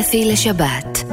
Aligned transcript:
אפי 0.00 0.24
לשבת. 0.24 1.04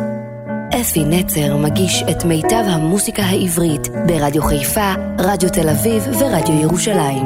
אפי 0.82 1.04
נצר 1.06 1.58
מגיש 1.58 2.04
את 2.12 2.26
מיטב 2.26 2.64
המוסיקה 2.68 3.24
העברית 3.24 3.88
ברדיו 4.08 4.42
חיפה, 4.42 4.94
רדיו 5.20 5.50
תל 5.50 5.70
אביב 5.70 6.04
ורדיו 6.20 6.62
ירושלים. 6.62 7.26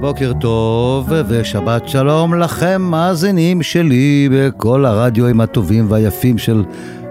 בוקר 0.00 0.32
טוב 0.40 1.12
ושבת 1.28 1.88
שלום 1.88 2.34
לכם, 2.34 2.82
מאזינים 2.82 3.62
שלי 3.62 4.28
בכל 4.32 4.84
הרדיואים 4.84 5.40
הטובים 5.40 5.90
והיפים 5.90 6.38
של 6.38 6.64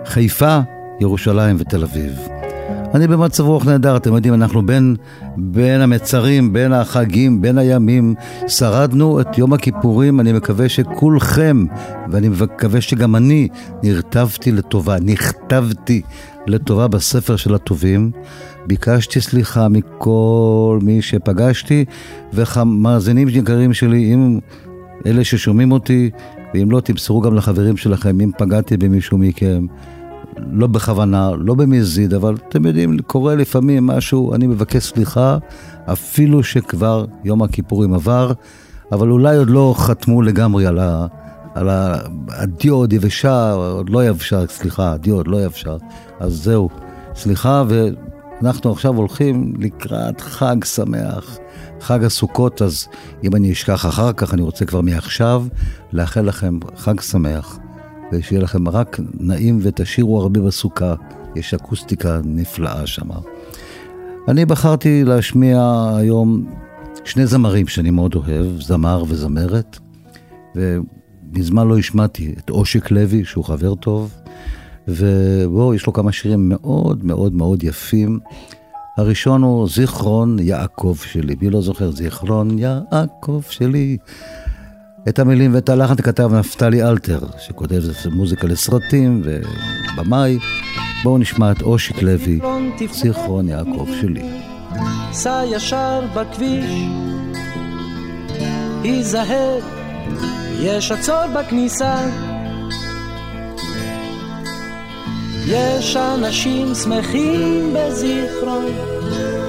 חיפה, 0.06 0.60
ירושלים 1.00 1.56
ותל 1.60 1.84
אביב. 1.84 2.37
אני 2.94 3.08
במצב 3.08 3.44
רוח 3.44 3.66
נהדר, 3.66 3.98
אתם 3.98 4.16
יודעים, 4.16 4.34
אנחנו 4.34 4.66
בין, 4.66 4.96
בין 5.38 5.82
המצרים, 5.82 6.54
בין 6.54 6.74
החגים, 6.74 7.42
בין 7.42 7.58
הימים, 7.58 8.16
שרדנו 8.48 9.22
את 9.22 9.38
יום 9.38 9.54
הכיפורים, 9.54 10.20
אני 10.20 10.34
מקווה 10.34 10.70
שכולכם, 10.70 11.66
ואני 12.12 12.30
מקווה 12.30 12.82
שגם 12.82 13.16
אני, 13.16 13.48
נרטבתי 13.84 14.52
לטובה, 14.52 14.98
נכתבתי 15.02 16.02
לטובה 16.48 16.88
בספר 16.88 17.36
של 17.36 17.56
הטובים. 17.56 18.12
ביקשתי 18.68 19.22
סליחה 19.22 19.68
מכל 19.70 20.80
מי 20.82 21.02
שפגשתי, 21.02 21.86
ומאזינים 22.34 23.28
יקרים 23.30 23.74
שלי, 23.74 24.14
אם 24.14 24.40
אלה 25.06 25.24
ששומעים 25.24 25.72
אותי, 25.72 26.10
ואם 26.54 26.72
לא, 26.72 26.80
תמסרו 26.80 27.22
גם 27.22 27.36
לחברים 27.36 27.78
שלכם, 27.78 28.22
אם 28.22 28.32
פגעתי 28.38 28.78
במישהו 28.78 29.18
מכם. 29.18 29.66
לא 30.52 30.68
בכוונה, 30.68 31.32
לא 31.38 31.56
במזיד, 31.56 32.14
אבל 32.14 32.36
אתם 32.50 32.66
יודעים, 32.66 33.00
קורה 33.00 33.36
לפעמים 33.36 33.88
משהו, 33.88 34.36
אני 34.36 34.48
מבקש 34.48 34.84
סליחה, 34.84 35.38
אפילו 35.86 36.44
שכבר 36.44 37.06
יום 37.24 37.44
הכיפורים 37.44 37.94
עבר, 37.94 38.32
אבל 38.92 39.12
אולי 39.12 39.38
עוד 39.38 39.50
לא 39.50 39.74
חתמו 39.78 40.22
לגמרי 40.22 40.66
על 40.66 40.80
ה... 40.80 41.08
על 41.56 41.70
ה... 41.70 41.96
הדיו 42.30 42.76
עוד 42.76 42.94
יבשה, 42.94 43.52
עוד 43.52 43.90
לא 43.90 44.06
יבשה, 44.06 44.48
סליחה, 44.48 44.92
הדיו 44.92 45.16
עוד 45.16 45.28
לא 45.28 45.46
יבשה, 45.46 45.76
אז 46.20 46.34
זהו, 46.34 46.70
סליחה, 47.16 47.64
ואנחנו 47.68 48.72
עכשיו 48.72 48.96
הולכים 48.96 49.54
לקראת 49.60 50.22
חג 50.22 50.64
שמח, 50.64 51.38
חג 51.82 52.04
הסוכות, 52.04 52.62
אז 52.62 52.88
אם 53.24 53.36
אני 53.36 53.52
אשכח 53.52 53.86
אחר 53.86 54.14
כך, 54.14 54.34
אני 54.34 54.42
רוצה 54.42 54.66
כבר 54.66 54.82
מעכשיו 54.82 55.46
לאחל 55.94 56.22
לכם 56.22 56.60
חג 56.76 57.02
שמח. 57.02 57.60
ושיהיה 58.12 58.42
לכם 58.42 58.68
רק 58.68 59.00
נעים 59.20 59.60
ותשאירו 59.62 60.22
הרבה 60.22 60.40
בסוכה, 60.40 60.94
יש 61.36 61.54
אקוסטיקה 61.54 62.20
נפלאה 62.24 62.88
שם. 62.88 63.10
אני 64.28 64.46
בחרתי 64.46 65.04
להשמיע 65.04 65.86
היום 65.98 66.46
שני 67.06 67.28
זמרים 67.28 67.68
שאני 67.68 67.90
מאוד 67.90 68.16
אוהב, 68.16 68.62
זמר 68.62 69.04
וזמרת, 69.08 69.80
ומזמן 70.56 71.68
לא 71.68 71.78
השמעתי 71.78 72.36
את 72.38 72.50
אושיק 72.50 72.92
לוי, 72.92 73.26
שהוא 73.26 73.46
חבר 73.46 73.76
טוב, 73.76 74.14
ובואו, 74.88 75.74
יש 75.74 75.88
לו 75.88 75.94
כמה 75.94 76.12
שירים 76.12 76.50
מאוד 76.50 77.06
מאוד 77.06 77.34
מאוד 77.34 77.64
יפים. 77.64 78.20
הראשון 78.98 79.42
הוא 79.42 79.70
זיכרון 79.70 80.38
יעקב 80.40 80.96
שלי, 81.04 81.36
מי 81.42 81.50
לא 81.50 81.62
זוכר? 81.62 81.92
זיכרון 81.92 82.60
יעקב 82.60 83.42
שלי. 83.50 83.98
את 85.10 85.20
המילים 85.20 85.56
ואת 85.56 85.70
הלחן 85.70 85.96
כתב 85.96 86.34
נפתלי 86.34 86.84
אלתר, 86.84 87.20
שכותב 87.40 87.82
מוזיקה 88.12 88.48
לסרטים 88.48 89.22
ובמאי. 89.24 90.40
בואו 91.04 91.18
נשמע 91.18 91.52
את 91.52 91.62
אושיק 91.62 92.02
לוי, 92.02 92.40
זיכרון 92.92 93.50
יעקב 93.50 93.88
שלי. 94.02 94.30
סע 95.12 95.44
ישר 95.46 96.02
בכביש, 96.16 96.72
היזהר, 98.84 99.60
יש 100.60 100.92
עצור 100.92 101.24
בכניסה. 101.36 101.96
יש 105.48 105.98
אנשים 105.98 106.76
שמחים 106.76 107.74
בזיכרון, 107.74 108.66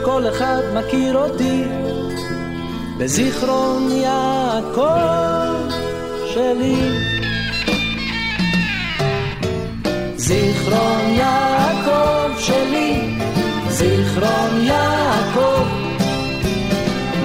כל 0.05 0.29
אחד 0.29 0.61
מכיר 0.75 1.17
אותי. 1.17 1.88
בזיכרון 2.99 3.91
יעקב 3.91 5.71
שלי. 6.35 6.77
זיכרון 10.17 11.11
יעקב 11.11 12.39
שלי, 12.39 13.19
זיכרון 13.69 14.61
יעקב, 14.63 15.65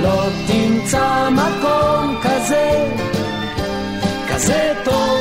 לא 0.01 0.23
תמצא 0.47 1.29
מקום 1.29 2.15
כזה, 2.23 2.91
כזה 4.29 4.73
טוב. 4.83 5.19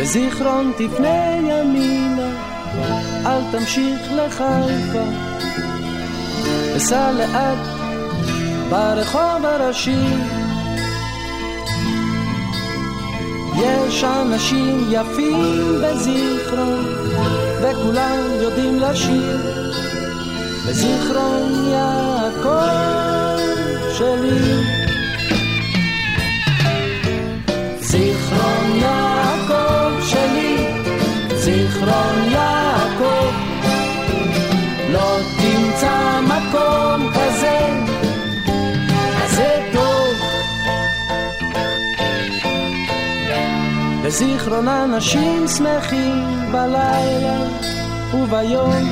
בזיכרון 0.00 0.72
תפנה 0.76 1.36
ימינה, 1.48 2.30
אל 3.26 3.40
תמשיך 3.52 4.00
לחיפה. 4.12 5.26
וסע 6.76 7.10
לאט 7.12 7.58
ברחוב 8.70 9.44
הראשי. 9.44 10.06
יש 13.62 14.04
אנשים 14.04 14.88
יפים 14.90 15.82
בזיכרון, 15.82 16.84
וכולם 17.62 18.18
יודעים 18.42 18.80
לשיר. 18.80 19.36
בזיכרון 20.68 21.68
יעקב 21.72 23.36
שלי. 23.98 24.62
זיכרון 27.80 28.76
יעקב 28.76 30.04
שלי, 30.06 30.56
זיכרון 31.34 32.24
יעקב, 32.30 32.35
בזיכרון 44.06 44.68
אנשים 44.68 45.48
שמחים 45.48 46.52
בלילה 46.52 47.38
וביום, 48.14 48.84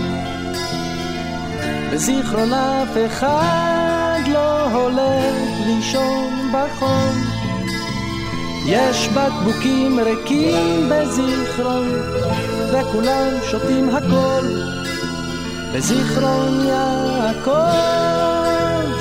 בזיכרון 1.93 2.53
אף 2.53 2.97
אחד 3.07 4.21
לא 4.33 4.71
הולך 4.71 5.35
לישון 5.67 6.53
בחום. 6.53 7.15
יש 8.67 9.09
בקבוקים 9.09 10.01
ריקים 10.01 10.91
בזיכרון, 10.91 11.89
וכולם 12.73 13.31
שותים 13.51 13.89
הכל. 13.89 14.47
בזיכרון 15.75 16.67
יעקב 16.67 17.55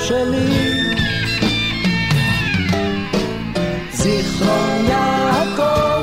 שלי. 0.00 0.84
זיכרון 3.92 4.84
יעקב 4.88 5.93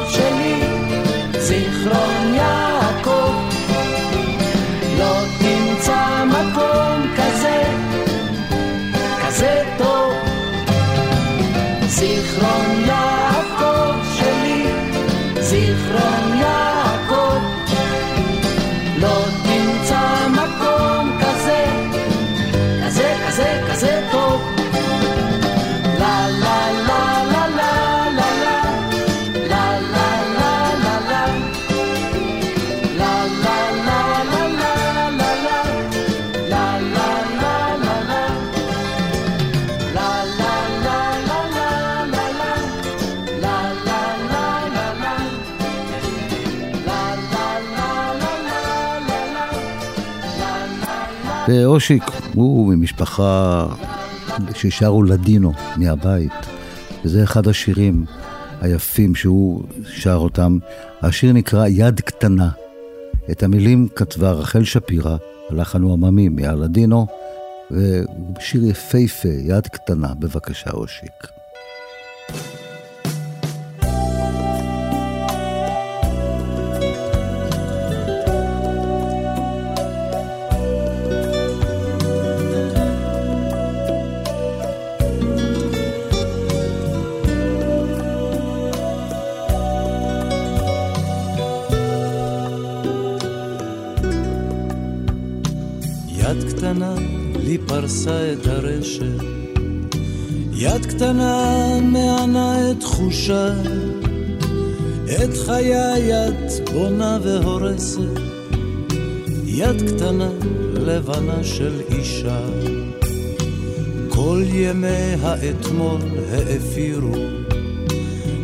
ואושיק 51.52 52.04
הוא 52.34 52.74
ממשפחה 52.74 53.68
ששרו 54.56 55.04
לדינו 55.04 55.54
מהבית, 55.78 56.32
וזה 57.06 57.24
אחד 57.24 57.48
השירים 57.48 58.06
היפים 58.62 59.16
שהוא 59.16 59.64
שר 59.88 60.16
אותם. 60.16 60.58
השיר 61.02 61.34
נקרא 61.34 61.68
יד 61.68 62.02
קטנה. 62.02 62.50
את 63.32 63.44
המילים 63.44 63.88
כתבה 63.96 64.32
רחל 64.32 64.64
שפירא, 64.64 65.18
הלחן 65.50 65.82
הוא 65.82 65.94
עממי 65.94 66.30
מהלדינו, 66.30 67.08
והוא 67.72 68.36
שיר 68.40 68.66
יפהפה, 68.66 69.30
יד 69.30 69.68
קטנה. 69.68 70.14
בבקשה, 70.20 70.72
אושיק. 70.72 71.41
פרסה 97.92 98.34
את 98.34 98.48
הרשת, 98.48 99.24
יד 100.54 100.86
קטנה 100.86 101.80
מענה 101.82 102.72
את 102.72 102.80
תחושה, 102.80 103.54
את 105.06 105.38
חיי 105.46 106.28
את 106.28 106.70
בונה 106.74 107.18
והורסת, 107.24 108.20
יד 109.46 109.82
קטנה 109.90 110.30
לבנה 110.74 111.44
של 111.44 111.82
אישה. 111.90 112.40
כל 114.10 114.44
ימי 114.54 115.16
האתמול 115.22 116.02
האפירו, 116.32 117.16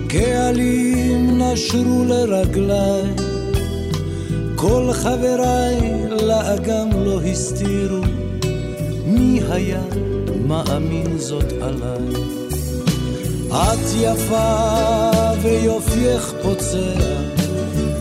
קהלים 0.07 1.41
נשרו 1.41 2.05
לרגליי, 2.07 3.03
כל 4.55 4.89
חבריי 4.93 5.79
לאגם 6.21 6.89
לא 7.05 7.21
הסתירו, 7.21 8.01
היה 9.49 9.81
מאמין 10.47 11.17
זאת 11.17 11.51
עליי? 11.61 12.21
את 13.51 13.87
יפה 13.99 15.11
ויופייך 15.41 16.33
פוצע, 16.43 16.93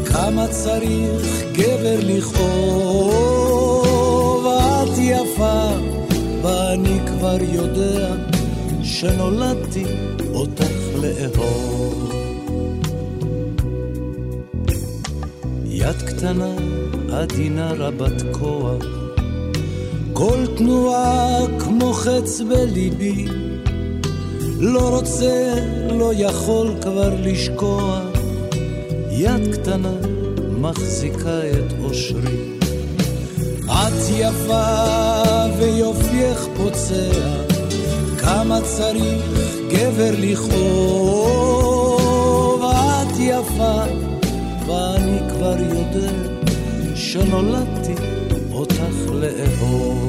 כמה 0.06 0.48
צריך 0.48 1.42
גבר 1.52 1.98
לכאוב, 2.02 3.46
את 4.46 4.98
יפה 4.98 5.68
ואני 6.42 6.98
כבר 7.06 7.36
יודע 7.52 8.14
שנולדתי 8.82 9.84
אותך 10.34 10.72
לאהוב. 11.02 12.12
יד 15.64 16.02
קטנה, 16.02 16.54
עדינה 17.12 17.72
רבת 17.72 18.22
כוח, 18.32 18.95
כל 20.18 20.46
תנועה 20.56 21.38
כמו 21.58 21.92
חץ 21.92 22.40
בליבי, 22.40 23.26
לא 24.60 24.96
רוצה, 24.96 25.54
לא 25.90 26.12
יכול 26.14 26.74
כבר 26.82 27.14
לשקוע, 27.22 28.00
יד 29.10 29.54
קטנה 29.54 29.92
מחזיקה 30.60 31.40
את 31.50 31.72
אושרי. 31.84 32.58
את 33.64 34.10
יפה 34.16 34.64
ויופייך 35.58 36.46
פוצע, 36.56 37.10
כמה 38.18 38.60
צריך 38.60 39.24
גבר 39.70 40.14
לכאוב. 40.18 41.46
את 42.62 43.16
יפה, 43.18 43.82
ואני 44.66 45.18
כבר 45.30 45.56
יודע 45.60 46.12
שנולדתי 46.94 47.94
אותך 48.52 49.10
לאהוב. 49.12 50.05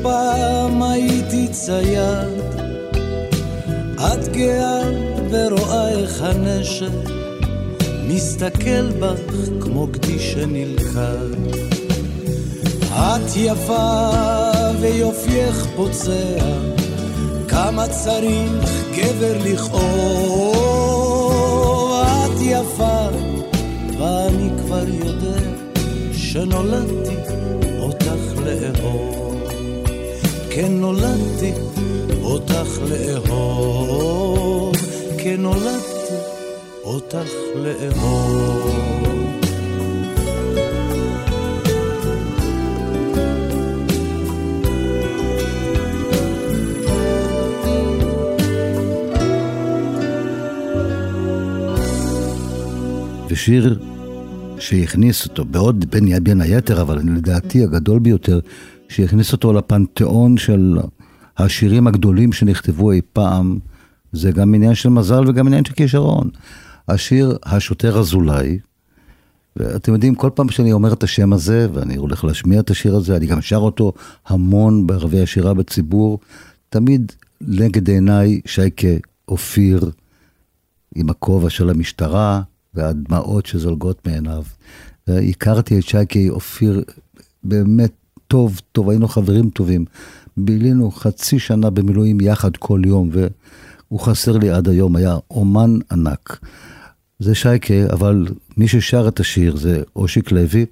שפעם 0.00 0.82
הייתי 0.82 1.48
צייד, 1.48 2.28
את 3.96 4.28
גאה 4.28 4.82
ורואה 5.30 5.88
איך 5.88 6.22
הנשק 6.22 7.10
מסתכל 8.08 8.90
בך 9.00 9.34
כמו 9.60 9.86
גדי 9.86 10.18
שנלכד. 10.18 11.28
את 12.92 13.36
יפה 13.36 14.10
ויופייך 14.80 15.66
פוצע, 15.76 16.38
כמה 17.48 17.88
צריך 17.88 18.84
גבר 18.96 19.36
לכאוב. 19.44 20.56
את 22.02 22.40
יפה 22.40 23.08
ואני 23.98 24.50
כבר 24.58 24.88
יודע 24.88 25.40
שנולדתי 26.12 27.16
אותך 27.80 28.32
לאהוב. 28.44 29.25
כן 30.56 30.72
נולדתי 30.72 31.52
אותך 32.22 32.68
לאהוב. 32.90 34.74
כן 35.18 35.36
נולדתי 35.38 36.14
אותך 36.84 37.28
לאהוב. 37.54 38.86
ושיר 53.28 53.78
שהכניס 54.58 55.24
אותו, 55.24 55.44
בעוד 55.44 55.84
בין, 55.90 56.24
בין 56.24 56.40
היתר, 56.40 56.80
אבל 56.80 56.98
לדעתי 56.98 57.64
הגדול 57.64 57.98
ביותר, 57.98 58.40
שהכניס 58.96 59.32
אותו 59.32 59.52
לפנתיאון 59.52 60.36
של 60.36 60.78
השירים 61.36 61.86
הגדולים 61.86 62.32
שנכתבו 62.32 62.92
אי 62.92 63.00
פעם, 63.12 63.58
זה 64.12 64.30
גם 64.30 64.54
עניין 64.54 64.74
של 64.74 64.88
מזל 64.88 65.28
וגם 65.28 65.46
עניין 65.46 65.64
של 65.64 65.74
כישרון. 65.74 66.30
השיר 66.88 67.38
השוטר 67.44 67.98
אזולאי, 67.98 68.58
ואתם 69.56 69.92
יודעים, 69.92 70.14
כל 70.14 70.30
פעם 70.34 70.48
שאני 70.48 70.72
אומר 70.72 70.92
את 70.92 71.02
השם 71.02 71.32
הזה, 71.32 71.66
ואני 71.72 71.96
הולך 71.96 72.24
להשמיע 72.24 72.60
את 72.60 72.70
השיר 72.70 72.96
הזה, 72.96 73.16
אני 73.16 73.26
גם 73.26 73.42
שר 73.42 73.56
אותו 73.56 73.92
המון 74.26 74.86
בערבי 74.86 75.22
השירה 75.22 75.54
בציבור, 75.54 76.18
תמיד 76.68 77.12
נגד 77.40 77.88
עיניי 77.88 78.40
שייקה 78.46 78.88
אופיר 79.28 79.90
עם 80.94 81.10
הכובע 81.10 81.50
של 81.50 81.70
המשטרה, 81.70 82.42
והדמעות 82.74 83.46
שזולגות 83.46 84.06
מעיניו. 84.06 84.42
הכרתי 85.08 85.78
את 85.78 85.84
שייקי 85.84 86.30
אופיר 86.30 86.82
באמת 87.44 87.92
טוב, 88.28 88.60
טוב, 88.72 88.90
היינו 88.90 89.08
חברים 89.08 89.50
טובים. 89.50 89.84
בילינו 90.36 90.90
חצי 90.90 91.38
שנה 91.38 91.70
במילואים 91.70 92.20
יחד 92.20 92.56
כל 92.56 92.82
יום, 92.86 93.10
והוא 93.12 94.00
חסר 94.00 94.36
לי 94.36 94.50
עד 94.50 94.68
היום, 94.68 94.96
היה 94.96 95.16
אומן 95.30 95.78
ענק. 95.92 96.38
זה 97.18 97.34
שייקה, 97.34 97.74
אבל 97.92 98.26
מי 98.56 98.68
ששר 98.68 99.08
את 99.08 99.20
השיר 99.20 99.56
זה 99.56 99.82
אושיק 99.96 100.32
לוי, 100.32 100.66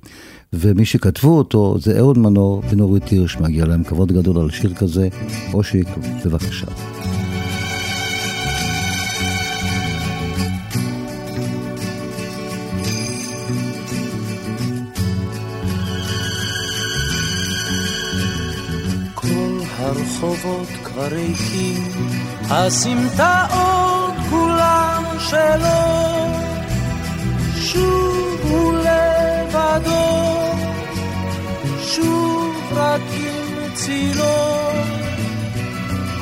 ומי 0.52 0.84
שכתבו 0.84 1.38
אותו 1.38 1.76
זה 1.80 1.98
אהוד 1.98 2.18
מנור 2.18 2.62
ונורית 2.70 3.08
הירש, 3.08 3.36
מגיע 3.36 3.64
להם 3.64 3.84
כבוד 3.84 4.12
גדול 4.12 4.38
על 4.38 4.50
שיר 4.50 4.74
כזה. 4.74 5.08
אושיק, 5.52 5.88
בבקשה. 6.24 6.66
הרחובות 19.84 20.68
כבר 20.84 21.06
ריקים, 21.06 21.82
הסמטאות 22.50 24.14
כולן 24.30 25.02
שלו, 25.18 26.26
שוב 27.56 28.40
הוא 28.42 28.74
לבדו, 28.74 30.24
שוב 31.82 32.54
רק 32.72 33.00
עם 33.12 33.74
צילו. 33.74 34.34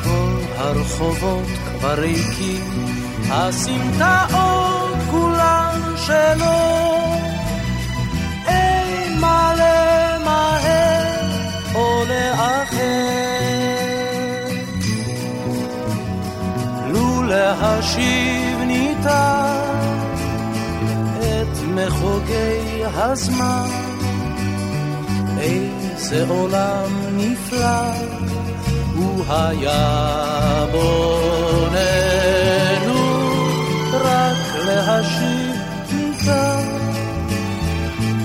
כל 0.02 0.42
הרחובות 0.56 1.48
כבר 1.64 1.94
ריקים, 1.94 2.64
הסמטאות 3.30 4.96
כולן 5.10 5.80
שלו. 5.96 7.31
להשיב 17.32 18.58
ניתן 18.66 19.62
את 21.18 21.58
מחוגי 21.74 22.84
הזמן. 22.94 23.68
איזה 25.40 26.24
עולם 26.28 26.90
נפלא 27.16 27.92
הוא 28.96 29.24
היה 29.28 30.66
בוננו, 30.72 31.72
רק 33.92 34.56
להשיב 34.66 35.56
ניתן 35.92 36.68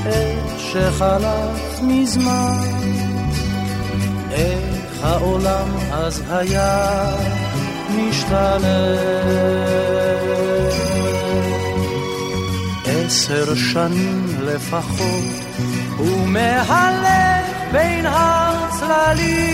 את 0.08 0.60
שחלף 0.60 1.82
מזמן, 1.82 2.62
איך 4.32 5.04
העולם 5.04 5.68
אז 5.92 6.24
היה 6.30 7.37
משתנה. 7.98 9.18
עשר 12.86 13.56
שנים 13.56 14.26
לפחות, 14.42 15.24
הוא 15.98 16.28
מהלך 16.28 17.46
בין 17.72 18.06
הצללים, 18.10 19.50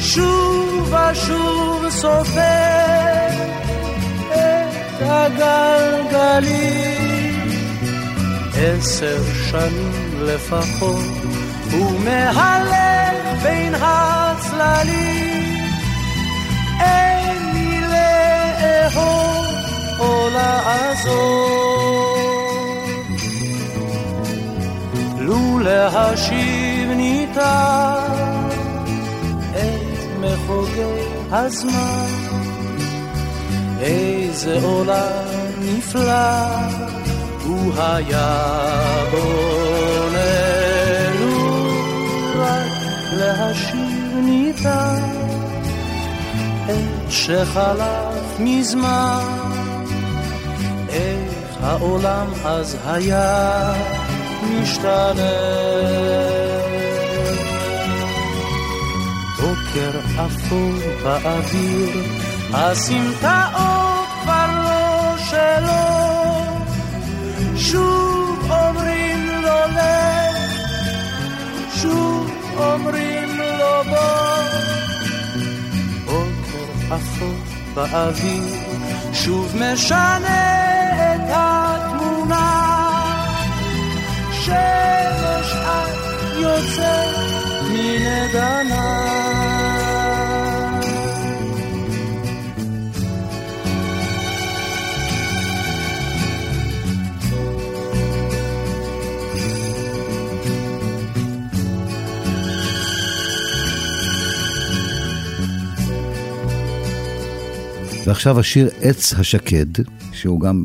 שוב 0.00 0.94
ושוב 0.94 1.90
סופר 1.90 3.28
את 4.28 5.00
הגלגלים. 5.00 6.56
עשר 8.56 9.22
שנים 9.50 10.22
לפחות, 10.22 11.04
הוא 11.72 12.00
מהלך 12.00 13.42
בין 13.42 13.74
הצללים, 13.74 15.15
או 20.26 20.30
לעזור. 20.30 22.16
לו 25.18 25.58
להשיב 25.58 26.90
ניתן 26.96 28.48
את 29.50 30.20
מחוגי 30.20 30.82
הזמן, 31.30 32.06
איזה 33.80 34.58
עולם 34.62 35.24
נפלא 35.58 36.46
הוא 37.44 37.72
היה 37.78 38.64
בוננו, 39.10 40.56
רק 42.36 42.72
להשיב 43.12 44.14
ניתן 44.14 45.02
את 46.64 47.10
שחלף 47.10 48.40
מזמן, 48.40 49.35
העולם 51.62 52.26
אז 52.44 52.76
היה 52.86 53.72
משתנה. 54.42 55.36
בוקר 59.40 59.98
אפור 60.26 60.72
באוויר, 61.02 62.02
הסמטאות 62.52 64.06
כבר 64.22 64.46
לא 64.46 65.16
שלו. 65.18 66.06
שוב 67.56 68.50
אומרים 68.50 69.28
לו 69.42 69.72
לך, 69.72 70.36
שוב 71.74 72.30
אומרים 72.56 73.38
לו 73.38 73.84
בוא. 73.90 74.42
בוקר 76.04 76.96
אפור 76.96 77.34
באוויר, 77.74 78.54
שוב 79.12 79.56
משנה 79.56 80.65
שמש 84.46 85.52
את 85.52 86.36
יוצאת 86.40 87.16
מנדנה. 87.72 89.06
ועכשיו 108.06 108.40
השיר 108.40 108.68
עץ 108.80 109.14
השקד, 109.14 109.66
שהוא 110.12 110.40
גם 110.40 110.64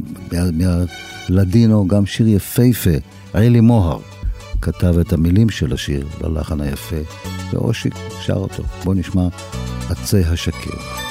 מהלדינו, 1.30 1.88
גם 1.88 2.06
שיר 2.06 2.28
יפהפה, 2.28 2.90
אלי 3.36 3.60
מוהר 3.60 4.00
כתב 4.62 4.98
את 5.02 5.14
המילים 5.14 5.50
של 5.50 5.74
השיר 5.74 6.08
ללחן 6.22 6.62
היפה, 6.62 6.96
ואושיק 7.52 7.94
שר 8.22 8.34
אותו. 8.34 8.64
בואו 8.84 8.96
נשמע 8.96 9.28
עצי 9.90 10.24
השקד. 10.24 11.11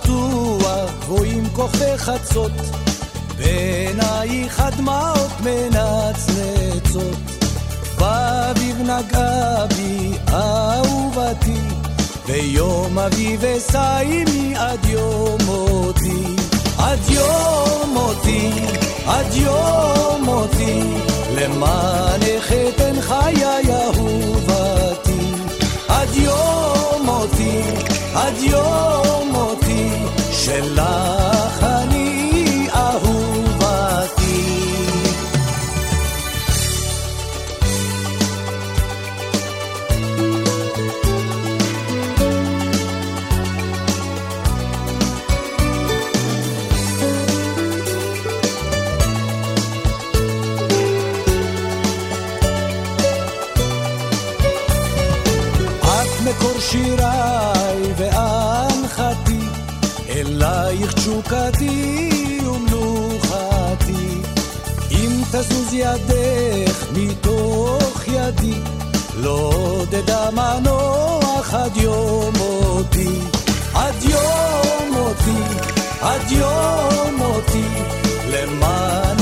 פתוח, 0.00 0.90
גבוהים 1.00 1.44
כוכבי 1.52 1.98
חצות, 1.98 2.52
בעינייך 3.38 4.60
הדמעות 4.60 5.30
מנצנצות. 5.40 7.18
באביב 7.98 8.76
נגעה 8.80 9.66
בי 9.66 10.12
אהובתי, 10.32 11.60
ויום 12.26 12.98
אביב 12.98 13.44
אשאי 13.44 14.24
עד 14.56 14.84
יום 14.84 15.38
מותי. 15.46 16.36
עד 16.78 16.98
יום 17.08 17.90
מותי, 17.92 18.50
עד 19.06 19.34
יום 19.34 20.24
מותי, 20.24 20.82
למענך 21.34 22.52
אתן 22.52 23.00
חיי 23.00 23.44
אהובתי. 23.72 25.20
עד 25.88 26.08
יום 26.14 27.02
מותי, 27.04 27.60
עד 28.14 28.34
יום 28.38 29.28
מותי, 29.32 29.61
שלך 30.44 31.71
תזוז 65.42 65.72
ידך 65.72 66.86
מתוך 66.92 68.08
ידי, 68.08 68.60
לא 69.16 69.52
אדע 69.98 70.30
מנוח 70.30 71.54
עד 71.54 71.76
יום 71.76 72.32
מותי. 72.38 73.20
עד 73.74 74.02
יום 74.02 74.92
מותי, 74.92 75.42
עד 76.00 76.30
יום 76.30 77.14
מותי, 77.16 77.64
למענך 78.28 79.21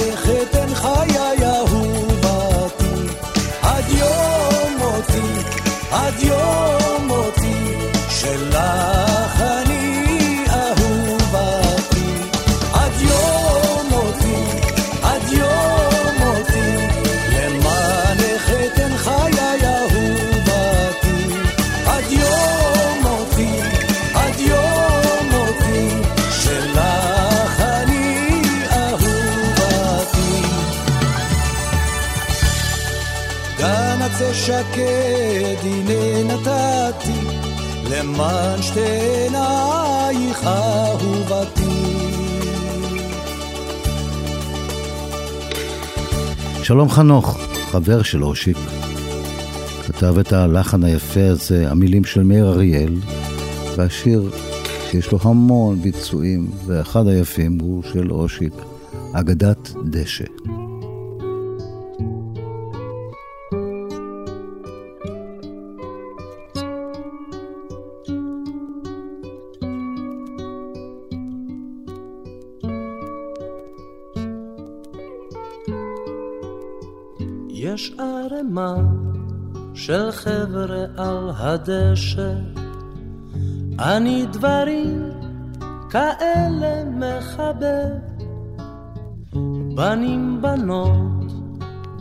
שקד, 34.51 35.57
הנה 35.63 36.35
נתתי, 36.35 37.21
למען 37.91 38.63
שתי 38.63 38.81
עינייך 38.81 40.45
אהובתי. 40.45 41.65
שלום 46.63 46.89
חנוך, 46.89 47.39
חבר 47.71 48.03
של 48.03 48.25
אושיק. 48.25 48.57
כתב 49.87 50.19
את 50.19 50.33
הלחן 50.33 50.85
היפה 50.85 51.27
הזה, 51.29 51.71
המילים 51.71 52.05
של 52.05 52.23
מאיר 52.23 52.49
אריאל, 52.49 52.95
והשיר 53.77 54.31
שיש 54.91 55.13
לו 55.13 55.19
המון 55.23 55.83
ביצועים, 55.83 56.51
ואחד 56.67 57.07
היפים 57.07 57.59
הוא 57.61 57.83
של 57.93 58.13
אושיק, 58.13 58.53
אגדת 59.13 59.73
דשא. 59.85 60.60
חבר'ה 80.23 80.85
על 80.97 81.31
הדשא, 81.37 82.33
אני 83.79 84.27
דברים 84.33 85.11
כאלה 85.91 86.85
מחבר. 86.85 87.87
בנים 89.75 90.43
בנות 90.43 91.33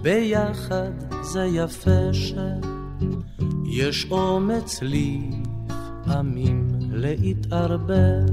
ביחד 0.01 0.91
זה 1.21 1.45
יפה 1.45 2.13
שיש 2.13 4.07
אומץ 4.11 4.79
לפעמים 4.81 6.67
להתערבב. 6.91 8.25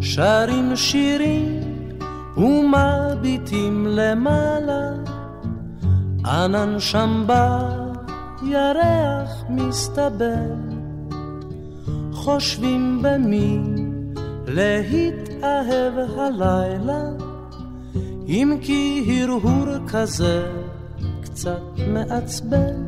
שרים 0.00 0.76
שירים 0.76 1.60
ומביטים 2.36 3.86
למעלה 3.86 4.90
ענן 6.26 6.80
שם 6.80 7.24
בירח 8.46 9.44
מסתבר, 9.48 10.54
חושבים 12.12 13.02
במי 13.02 13.58
להתאהב 14.46 15.92
הלילה, 16.16 17.02
אם 18.28 18.58
כי 18.62 19.04
הרהור 19.08 19.66
כזה 19.88 20.46
קצת 21.22 21.62
מעצבן. 21.88 22.86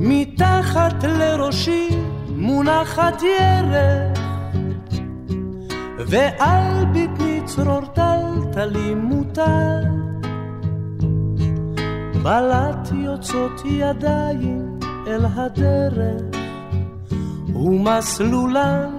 מתחת 0.00 1.04
לראשי 1.04 1.88
מונחת 2.28 3.22
ירך, 3.22 4.20
ועל 5.98 6.84
בטני 6.84 7.40
צרור 7.44 7.80
טלטלי 7.94 8.94
מוטל. 8.94 9.99
בלט 12.22 12.88
יוצאות 12.92 13.62
ידיים 13.64 14.78
אל 15.06 15.24
הדרך, 15.34 16.36
ומסלולן 17.54 18.90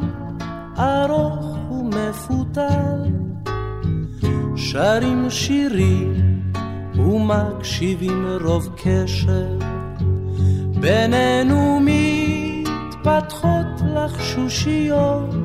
ארוך 0.77 1.57
ומפותל. 1.71 3.01
שרים 4.55 5.29
שירים 5.29 6.41
ומקשיבים 6.95 8.25
רוב 8.43 8.69
קשר, 8.75 9.57
בינינו 10.81 11.79
מתפתחות 11.81 13.81
לחשושיות, 13.95 15.35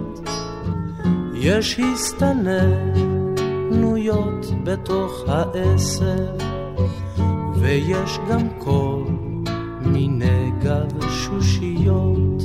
יש 1.34 1.80
הסתננויות 1.80 2.86
בתוך 4.64 5.24
העשר. 5.28 6.55
ויש 7.66 8.18
גם 8.30 8.48
כל 8.58 9.02
מיני 9.80 10.50
גלשושיות. 10.58 12.42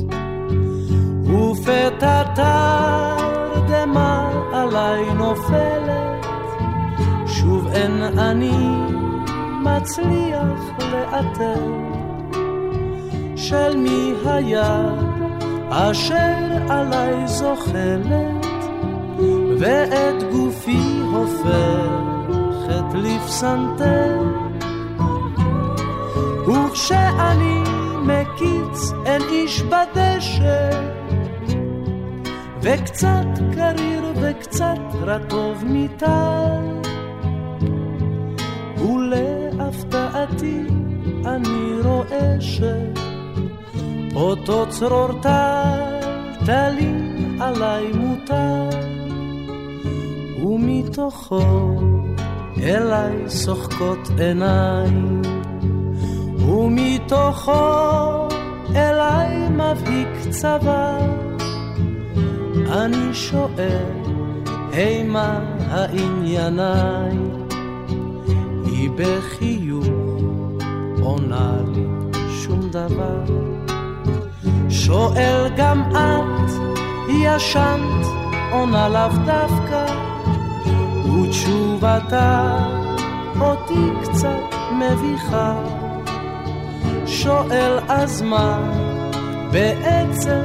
ופתע 1.24 2.22
תרדמה 2.34 4.30
עליי 4.52 5.14
נופלת, 5.14 6.26
שוב 7.26 7.66
אין 7.66 8.02
אני 8.02 8.68
מצליח 9.62 10.60
לאתר 10.92 11.66
של 13.36 13.76
מי 13.76 14.12
היד 14.24 14.98
אשר 15.70 16.62
עליי 16.68 17.28
זוחלת, 17.28 18.46
ואת 19.58 20.22
גופי 20.32 21.02
הופכת 21.12 22.94
לפסנתר. 22.94 24.51
וכשאני 26.46 27.62
מקיץ 28.02 28.92
אין 29.06 29.22
איש 29.22 29.62
בדשא. 29.62 30.70
וקצת 32.62 33.26
קריר 33.54 34.02
וקצת 34.22 34.78
רטוב 35.00 35.64
מטל 35.66 36.80
ולהפתעתי 38.78 40.60
אני 41.26 41.80
רואה 41.84 42.36
שאותו 44.10 44.66
צרור 44.68 45.08
טלטלים 46.42 47.02
עליי 47.40 47.92
מוטל. 47.92 48.68
ומתוכו 50.44 51.80
אליי 52.62 53.30
שוחקות 53.44 54.10
עיניים 54.18 55.22
ומתוכו 56.52 57.52
אליי 58.76 59.48
מבהיק 59.48 60.30
צבא. 60.30 60.98
אני 62.72 63.14
שואל, 63.14 63.84
הימה 64.72 65.40
הענייניי? 65.68 67.16
היא 68.64 68.90
בחיוך 68.96 69.86
עונה 71.02 71.52
לי 71.74 71.86
שום 72.30 72.68
דבר. 72.70 73.24
שואל 74.68 75.48
גם 75.56 75.82
את, 75.90 76.52
ישנת, 77.08 78.06
עונה 78.52 78.88
לאו 78.88 79.18
דווקא, 79.24 79.86
ותשובתה 81.06 82.58
אותי 83.40 83.90
קצת 84.02 84.54
מביכה. 84.78 85.81
שואל 87.22 87.78
אז 87.88 88.22
מה 88.22 88.58
בעצם 89.52 90.40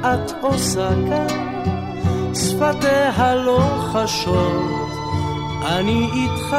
את 0.00 0.32
עושה 0.40 0.88
כאן? 1.08 1.26
שפתיה 2.34 3.34
לא 3.34 3.60
חשות, 3.92 4.90
אני 5.66 6.08
איתך. 6.12 6.56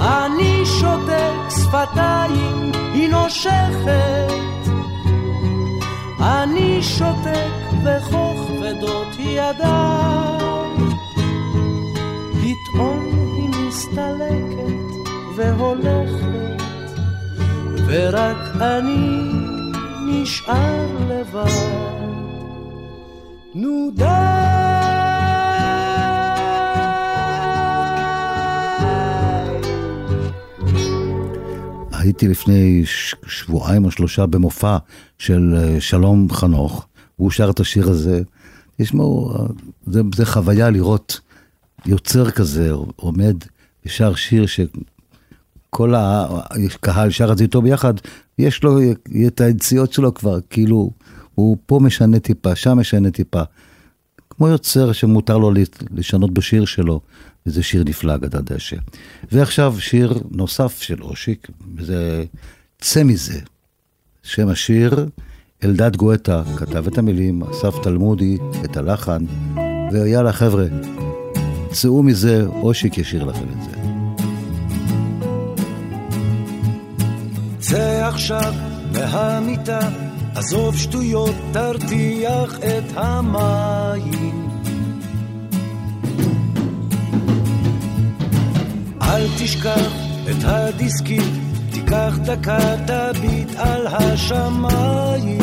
אני 0.00 0.66
שותק 0.66 1.60
שפתיים, 1.62 2.72
היא 2.92 3.08
נושכת. 3.08 4.32
אני 6.20 6.82
שותק 6.82 7.52
וכוכבדות 7.84 9.16
ידיים. 9.18 10.90
פתאום 12.42 13.04
היא 13.36 13.48
מסתלקת 13.68 15.10
והולכת. 15.36 16.59
ורק 17.92 18.56
אני 18.60 19.32
נשאר 20.06 20.86
לבד. 21.08 21.50
נו 23.54 23.90
די! 23.94 24.04
הייתי 31.92 32.28
לפני 32.28 32.82
שבועיים 33.26 33.84
או 33.84 33.90
שלושה 33.90 34.26
במופע 34.26 34.76
של 35.18 35.54
אה, 35.56 35.80
שלום 35.80 36.28
חנוך, 36.32 36.86
והוא 37.18 37.30
שר 37.30 37.50
את 37.50 37.60
השיר 37.60 37.88
הזה. 37.88 38.22
תשמעו, 38.76 39.34
זה, 39.86 40.00
זה 40.14 40.26
חוויה 40.26 40.70
לראות 40.70 41.20
יוצר 41.86 42.30
כזה 42.30 42.70
עומד 42.96 43.36
ושר 43.86 44.14
שיר 44.14 44.46
ש... 44.46 44.60
כל 45.70 45.94
הקהל 45.96 47.10
שר 47.10 47.32
את 47.32 47.38
זה 47.38 47.44
איתו 47.44 47.62
ביחד, 47.62 47.94
יש 48.38 48.62
לו 48.62 48.78
את 49.26 49.40
היציאות 49.40 49.92
שלו 49.92 50.14
כבר, 50.14 50.38
כאילו, 50.50 50.90
הוא 51.34 51.56
פה 51.66 51.78
משנה 51.82 52.18
טיפה, 52.18 52.56
שם 52.56 52.78
משנה 52.78 53.10
טיפה. 53.10 53.42
כמו 54.30 54.48
יוצר 54.48 54.92
שמותר 54.92 55.38
לו 55.38 55.52
לשנות 55.90 56.34
בשיר 56.34 56.64
שלו, 56.64 57.00
וזה 57.46 57.62
שיר 57.62 57.84
נפלא, 57.86 58.14
אגדת 58.14 58.52
דשא. 58.52 58.76
ועכשיו 59.32 59.74
שיר 59.78 60.20
נוסף 60.30 60.82
של 60.82 61.02
אושיק, 61.02 61.48
וזה 61.76 62.24
צא 62.80 63.02
מזה. 63.02 63.40
שם 64.22 64.48
השיר, 64.48 65.06
אלדד 65.64 65.96
גואטה 65.96 66.42
כתב 66.56 66.86
את 66.86 66.98
המילים, 66.98 67.42
אסף 67.42 67.74
תלמודי 67.82 68.38
את 68.64 68.76
הלחן, 68.76 69.24
ויאללה 69.92 70.32
חבר'ה, 70.32 70.66
צאו 71.72 72.02
מזה, 72.02 72.46
אושיק 72.46 72.98
ישיר 72.98 73.24
לכם 73.24 73.44
את 73.44 73.62
זה. 73.64 73.79
צא 77.60 78.08
עכשיו 78.08 78.54
מהמיטה, 78.92 79.80
עזוב 80.34 80.76
שטויות, 80.76 81.34
תרתיח 81.52 82.58
את 82.58 82.96
המים. 82.96 84.48
אל 89.02 89.26
תשכח 89.38 89.92
את 90.30 90.44
הדיסקית, 90.44 91.32
תיקח 91.72 92.18
דקה, 92.24 92.76
תביט 92.86 93.48
על 93.56 93.86
השמיים. 93.86 95.40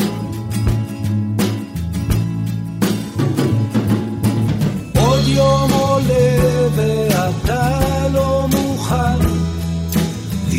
עוד 5.00 5.28
יום 5.28 5.72
עולה 5.72 6.68
ואתה 6.76 8.08
לא 8.14 8.48
מוכן, 8.52 9.27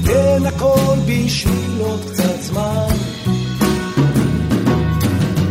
תיתן 0.09 0.47
הכל 0.47 0.97
בשביל 1.07 1.81
עוד 1.81 2.01
קצת 2.11 2.41
זמן. 2.41 2.97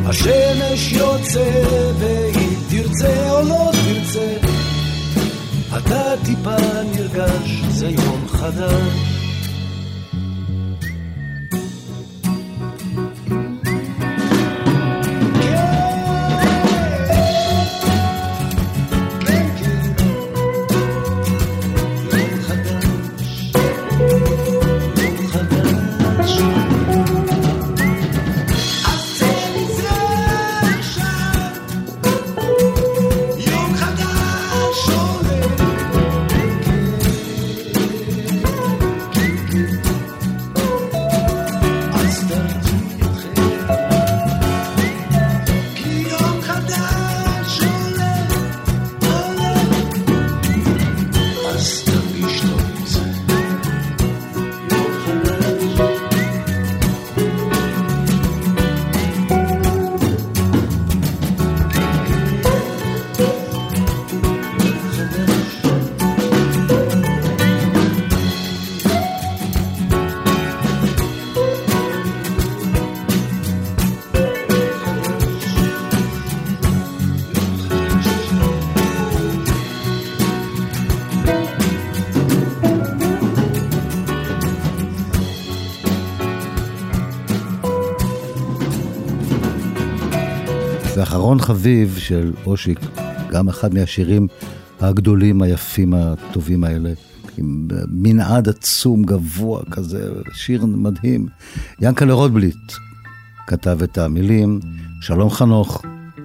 השמש 0.06 0.92
יוצא, 0.92 1.64
ואם 2.00 2.54
תרצה 2.70 3.32
או 3.32 3.42
לא 3.42 3.72
תרצה, 3.72 4.34
אתה 5.78 6.14
טיפה 6.26 6.56
נרגש, 6.96 7.62
זה 7.70 7.90
יום 7.90 8.28
חדש. 8.28 9.17
חביב 91.48 91.98
של 91.98 92.34
אושיק, 92.46 92.80
גם 93.32 93.50
אחד 93.50 93.74
מהשירים 93.74 94.28
הגדולים, 94.80 95.42
היפים, 95.42 95.94
הטובים 95.94 96.64
האלה, 96.64 96.94
עם 97.38 97.68
מנעד 97.88 98.50
עצום, 98.50 99.04
גבוה 99.04 99.62
כזה, 99.72 100.12
שיר 100.34 100.66
מדהים. 100.66 101.28
ינקלה 101.82 102.14
רוטבליט 102.14 102.74
כתב 103.48 103.80
את 103.84 103.98
המילים, 103.98 104.60
שלום 105.02 105.30
חנוך, 105.30 105.82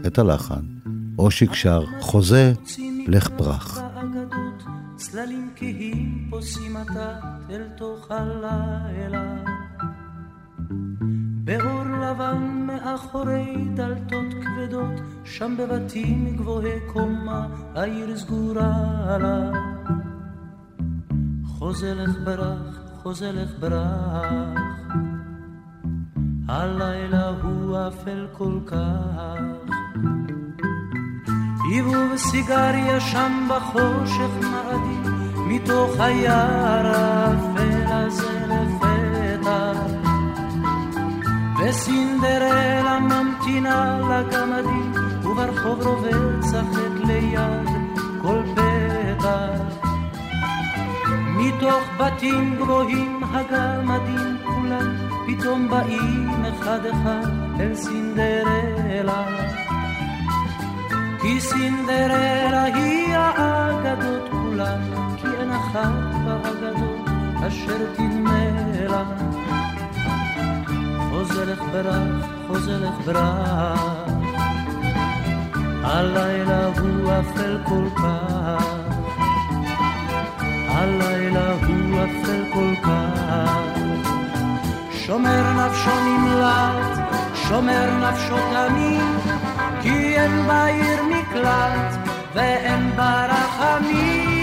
את 0.07 0.19
הלחן, 0.19 0.61
אושיק 1.19 1.55
שר, 1.55 1.85
חוזה, 2.01 2.53
לך 3.07 3.29
פרח. 3.37 3.81
צללים 4.97 5.51
באור 11.45 11.83
לבן 12.03 12.67
מאחורי 12.67 13.57
שם 15.43 15.57
בבתים 15.59 16.37
גבוהי 16.37 16.81
קומה, 16.87 17.47
העיר 17.75 18.17
סגורה 18.17 18.75
עליו. 19.09 19.53
חוזה 21.47 21.95
לך 21.95 22.17
ברח, 22.25 22.81
חוזה 23.03 23.33
לך 23.33 23.51
ברח, 23.61 24.59
הלילה 26.49 27.29
הוא 27.43 27.77
אפל 27.89 28.27
כל 28.33 28.59
כך. 28.67 29.41
עיבוב 31.71 32.17
סיגריה 32.17 33.01
שם 33.01 33.49
בחושך 33.51 34.31
מאדים, 34.41 35.03
מתוך 35.49 35.91
היער 35.99 36.87
האפל 36.87 37.93
הזה 37.93 38.47
לפתע. 38.47 39.73
וסינדרלה 41.59 42.99
ממתינה 43.01 43.99
לגמדים, 44.11 45.02
וברחוב 45.33 45.87
רובץ 45.87 46.55
החטא 46.55 47.07
ליד 47.07 47.69
כל 48.23 48.43
פתח. 48.55 49.87
מתוך 51.37 51.83
בתים 51.99 52.57
גבוהים 52.57 53.21
הגמדים 53.25 54.37
כולם, 54.45 54.97
פתאום 55.27 55.69
באים 55.69 56.45
אחד 56.45 56.81
אחד 56.87 57.31
אל 57.61 57.75
סינדרלה. 57.75 59.25
כי 61.23 61.41
סינדרלה 61.41 62.65
היא 62.65 63.17
האגדות 63.17 64.31
כולן, 64.31 64.81
כי 65.17 65.27
אין 65.41 65.51
אחת 65.51 66.15
באגדות 66.25 67.09
אשר 67.47 67.95
תדמה 67.95 68.45
לה. 68.89 69.05
חוזר 71.11 71.53
לך 71.53 71.63
ברח, 71.73 72.27
חוזר 72.47 72.89
לך 72.89 73.07
ברח. 73.07 74.02
הלילה 75.85 76.67
הוא 76.67 77.13
אפל 77.21 77.59
כל 77.65 77.89
כך, 77.97 78.65
הלילה 80.69 81.53
הוא 81.53 82.05
אפל 82.05 82.45
כל 82.53 82.75
כך. 82.83 83.63
שומר 84.91 85.53
נפשו 85.53 85.91
נמלט, 86.05 86.99
שומר 87.35 87.91
נפשו 87.97 88.37
תמיד, 88.37 89.37
כי 89.83 90.17
אין 90.17 90.47
בעיר 90.47 91.03
מקלט 91.03 92.09
ואין 92.35 92.97
בה 92.97 93.27
רחמים. 93.27 94.43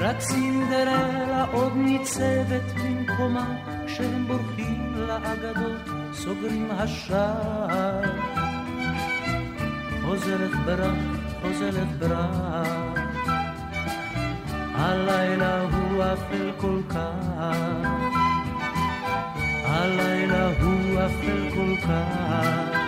רק 0.00 0.20
סינדרלה 0.20 1.44
עוד 1.52 1.72
ניצבת 1.76 2.62
במקומה, 2.76 3.56
כשהם 3.86 4.26
בורחים 4.26 4.92
לאגדות, 4.96 5.88
סוגרים 6.12 6.68
השער. 6.70 8.02
חוזרת 10.04 10.50
ברח, 10.64 10.94
חוזרת 11.42 11.88
ברק. 11.98 12.98
הלילה 14.74 15.60
הוא 15.62 16.02
אפל 16.02 16.50
כל 16.60 16.80
כך, 16.88 17.88
הלילה 19.64 20.48
הוא 20.60 21.00
אפל 21.06 21.50
כל 21.54 21.86
כך. 21.86 22.78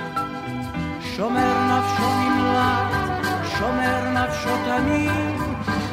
שומר 1.17 1.55
נפשו 1.71 2.09
נמלט, 2.09 3.06
שומר 3.59 4.11
נפשו 4.11 4.51
תמיד, 4.65 5.41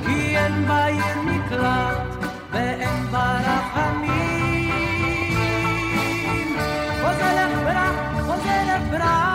כי 0.05 0.37
אין 0.37 0.67
בעיר 0.67 1.21
מקלט 1.25 2.25
ואין 2.51 3.05
בה 3.11 3.37
רחמים. 3.39 4.69
חוזרת 7.01 7.51
ברק, 7.65 8.21
חוזרת 8.25 8.81
ברק 8.91 9.32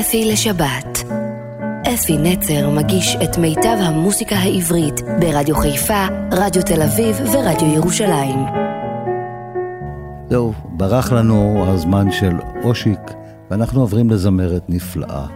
אפי 0.00 0.24
לשבת. 0.32 1.04
אפי 1.94 2.18
נצר 2.18 2.70
מגיש 2.70 3.16
את 3.24 3.38
מיטב 3.38 3.76
המוסיקה 3.80 4.36
העברית 4.36 5.00
ברדיו 5.20 5.56
חיפה, 5.56 6.06
רדיו 6.32 6.62
תל 6.62 6.82
אביב 6.82 7.16
ורדיו 7.32 7.74
ירושלים. 7.74 8.38
זהו, 10.30 10.52
ברח 10.64 11.12
לנו 11.12 11.64
הזמן 11.68 12.12
של 12.12 12.32
אושיק, 12.64 13.00
ואנחנו 13.50 13.80
עוברים 13.80 14.10
לזמרת 14.10 14.62
נפלאה, 14.68 15.26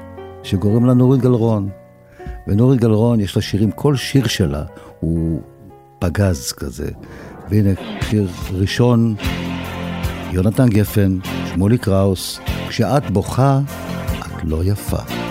שקוראים 0.43 0.85
לה 0.85 0.95
נורית 0.95 1.21
גלרון. 1.21 1.69
ונורית 2.47 2.81
גלרון, 2.81 3.21
יש 3.21 3.37
לה 3.37 3.43
שירים, 3.43 3.71
כל 3.71 3.97
שיר 3.97 4.27
שלה 4.27 4.63
הוא 5.01 5.41
פגז 5.99 6.53
כזה. 6.53 6.91
והנה, 7.51 7.71
שיר 8.11 8.29
ראשון, 8.53 9.15
יונתן 10.33 10.69
גפן, 10.69 11.19
שמולי 11.53 11.79
קראוס, 11.79 12.41
כשאת 12.69 13.11
בוכה, 13.11 13.61
לא 14.45 14.65
יפה. 14.65 15.22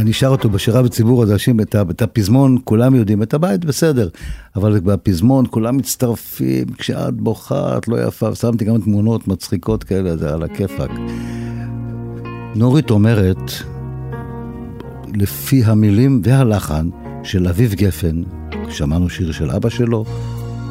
אני 0.00 0.12
שר 0.12 0.28
אותו 0.28 0.48
בשירה 0.48 0.82
בציבור, 0.82 1.22
אז 1.22 1.32
אנשים, 1.32 1.60
את, 1.60 2.02
הפזמון 2.02 2.58
כולם 2.64 2.94
יודעים, 2.94 3.22
את 3.22 3.34
הבית 3.34 3.64
בסדר, 3.64 4.08
אבל 4.56 4.80
בפזמון 4.80 5.44
כולם 5.50 5.76
מצטרפים, 5.76 6.66
כשאת 6.78 7.14
בוכה, 7.14 7.78
את 7.78 7.88
לא 7.88 8.02
יפה, 8.02 8.34
שמתי 8.34 8.64
גם 8.64 8.80
תמונות 8.80 9.28
מצחיקות 9.28 9.84
כאלה, 9.84 10.16
זה 10.16 10.34
על 10.34 10.42
הכיפאק. 10.42 10.90
נורית 12.54 12.90
אומרת, 12.90 13.52
לפי 15.14 15.64
המילים 15.64 16.22
והלחן 16.24 16.88
של 17.22 17.48
אביב 17.48 17.74
גפן, 17.74 18.22
שמענו 18.68 19.10
שיר 19.10 19.32
של 19.32 19.50
אבא 19.50 19.68
שלו, 19.68 20.04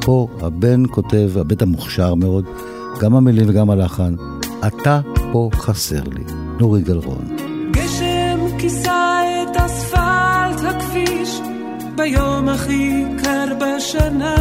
פה 0.01 0.27
הבן 0.41 0.83
כותב, 0.91 1.31
הבן 1.35 1.55
המוכשר 1.61 2.15
מאוד, 2.15 2.45
גם 2.99 3.15
המילים 3.15 3.49
וגם 3.49 3.69
הלחן, 3.69 4.15
אתה 4.67 5.01
פה 5.31 5.49
חסר 5.53 6.03
לי, 6.03 6.23
נורי 6.59 6.81
גלרון. 6.81 7.48
כיסה 8.59 9.21
את 9.43 9.57
אספלט 9.57 10.63
הכביש 10.69 11.39
ביום 11.95 12.49
הכי 12.49 13.03
קר 13.23 13.45
בשנה. 13.59 14.35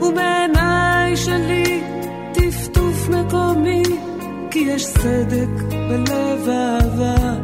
ומעיניי 0.00 1.16
שלי 1.16 1.82
טפטוף 2.34 3.08
מקומי 3.08 3.82
כי 4.50 4.58
יש 4.58 4.86
סדק 4.86 5.62
בלב 5.70 6.48
אהבה. 6.48 7.34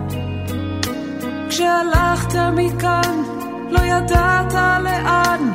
כשהלכת 1.49 2.35
מכאן 2.57 3.23
לא 3.71 3.81
ידעת 3.81 4.55
לאן 4.55 5.51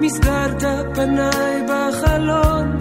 מסגרת 0.00 0.62
פניי 0.94 1.62
בחלון. 1.68 2.78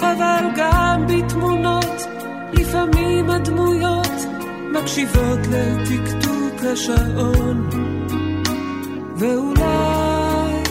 אבל 0.00 0.44
גם 0.56 1.06
בתמונות 1.06 2.06
לפעמים 2.52 3.30
הדמויות 3.30 4.08
מקשיבות 4.72 5.38
לטקטוק 5.50 6.64
השעון 6.72 7.68
ואולי 9.16 10.62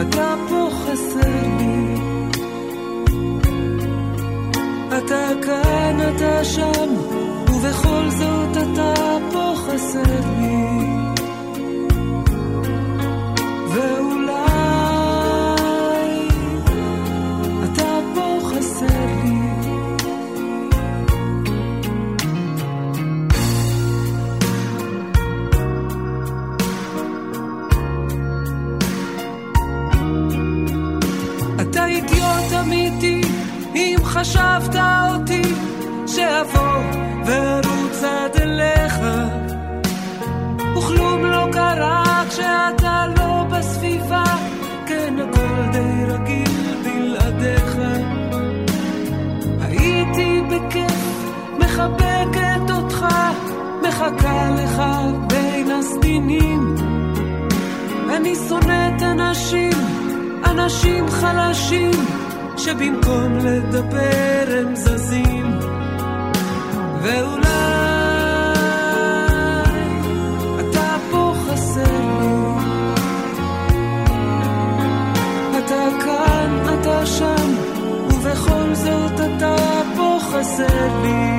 אתה 0.00 0.34
פה 0.48 0.68
חסר 0.72 1.46
לי. 1.58 1.94
אתה 4.88 5.30
כאן, 5.42 5.98
אתה 6.16 6.44
שם, 6.44 6.94
ובכל 7.48 8.10
זאת 8.10 8.56
אתה 8.56 9.16
פה 9.32 9.54
חסר 9.56 10.20
לי 10.38 10.84
חשבת 34.60 34.76
אותי 35.10 35.42
שאבוא 36.06 36.78
וארוץ 37.26 38.02
עד 38.02 38.36
אליך. 38.40 38.98
וכלום 40.76 41.24
לא 41.24 41.46
קרה 41.52 42.24
כשאתה 42.28 43.06
לא 43.16 43.44
בסביבה 43.50 44.24
כן 44.86 45.14
הכל 45.18 45.72
די 45.72 46.04
רגיל 46.08 46.74
בלעדיך. 46.84 47.76
הייתי 49.60 50.42
בכיף 50.50 51.32
מחבקת 51.58 52.70
אותך 52.70 53.06
מחכה 53.82 54.50
לך 54.50 54.82
בין 55.26 55.70
הסדינים. 55.70 56.74
אני 58.16 58.34
שונאת 58.48 59.02
אנשים 59.02 59.72
אנשים 60.44 61.08
חלשים 61.08 62.13
שבמקום 62.64 63.38
לדבר 63.38 64.44
הם 64.48 64.76
זזים 64.76 65.58
ואולי 67.02 67.44
אתה 70.60 70.96
פה 71.10 71.34
חסר 71.46 72.18
לי. 72.20 72.64
אתה 75.58 75.88
כאן, 76.04 76.80
אתה 76.80 77.06
שם 77.06 77.54
ובכל 78.08 78.74
זאת 78.74 79.20
אתה 79.20 79.56
פה 79.96 80.18
חסר 80.20 81.02
לי 81.02 81.34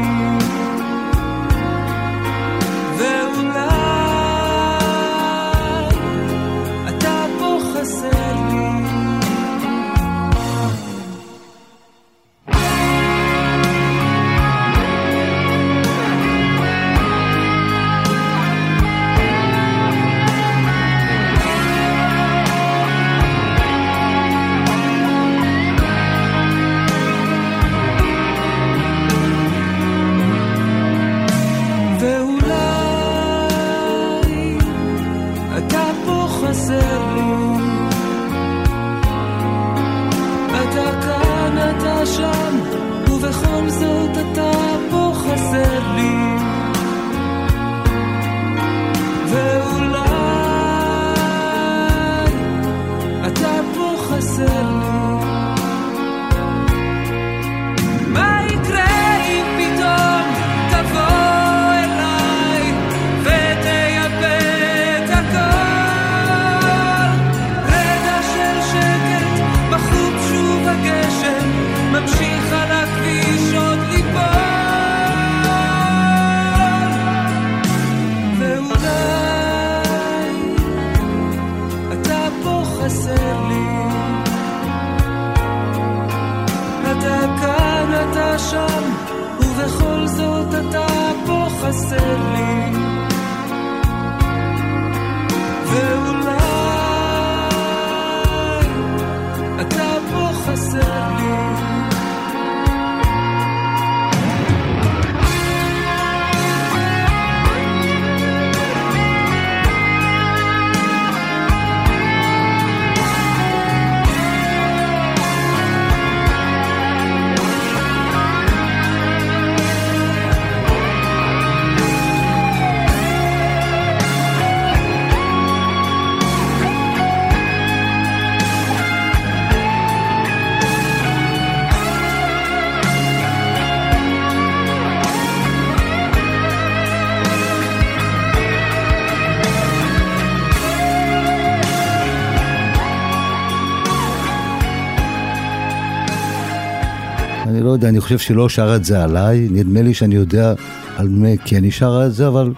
יודע, 147.69 147.89
אני 147.89 148.01
חושב 148.01 148.17
שלא 148.17 148.49
שר 148.49 148.75
את 148.75 148.85
זה 148.85 149.03
עליי, 149.03 149.47
נדמה 149.51 149.81
לי 149.81 149.93
שאני 149.93 150.15
יודע 150.15 150.53
על 150.97 151.07
מי 151.07 151.37
כן 151.45 151.63
היא 151.63 151.71
שרה 151.71 152.05
את 152.05 152.13
זה, 152.13 152.27
אבל 152.27 152.53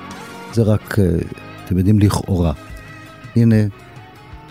זה 0.53 0.61
רק, 0.61 0.99
אה, 0.99 1.05
אתם 1.65 1.77
יודעים, 1.77 1.99
לכאורה. 1.99 2.53
הנה, 3.35 3.55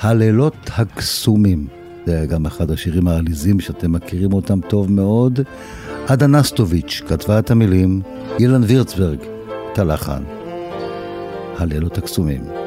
הלילות 0.00 0.70
הקסומים. 0.76 1.66
זה 2.07 2.26
גם 2.28 2.46
אחד 2.46 2.70
השירים 2.70 3.09
העליזים 3.09 3.61
שאתם 3.61 3.92
מכירים 3.92 4.32
אותם 4.32 4.61
טוב 4.68 4.92
מאוד. 4.92 5.40
עדה 6.07 6.26
נסטוביץ' 6.26 7.02
כתבה 7.09 7.38
את 7.38 7.50
המילים, 7.50 8.02
אילן 8.38 8.62
וירצברג 8.64 9.18
את 9.72 9.78
הלחן. 9.78 10.22
הלילות 11.59 11.98
הקסומים. 11.98 12.65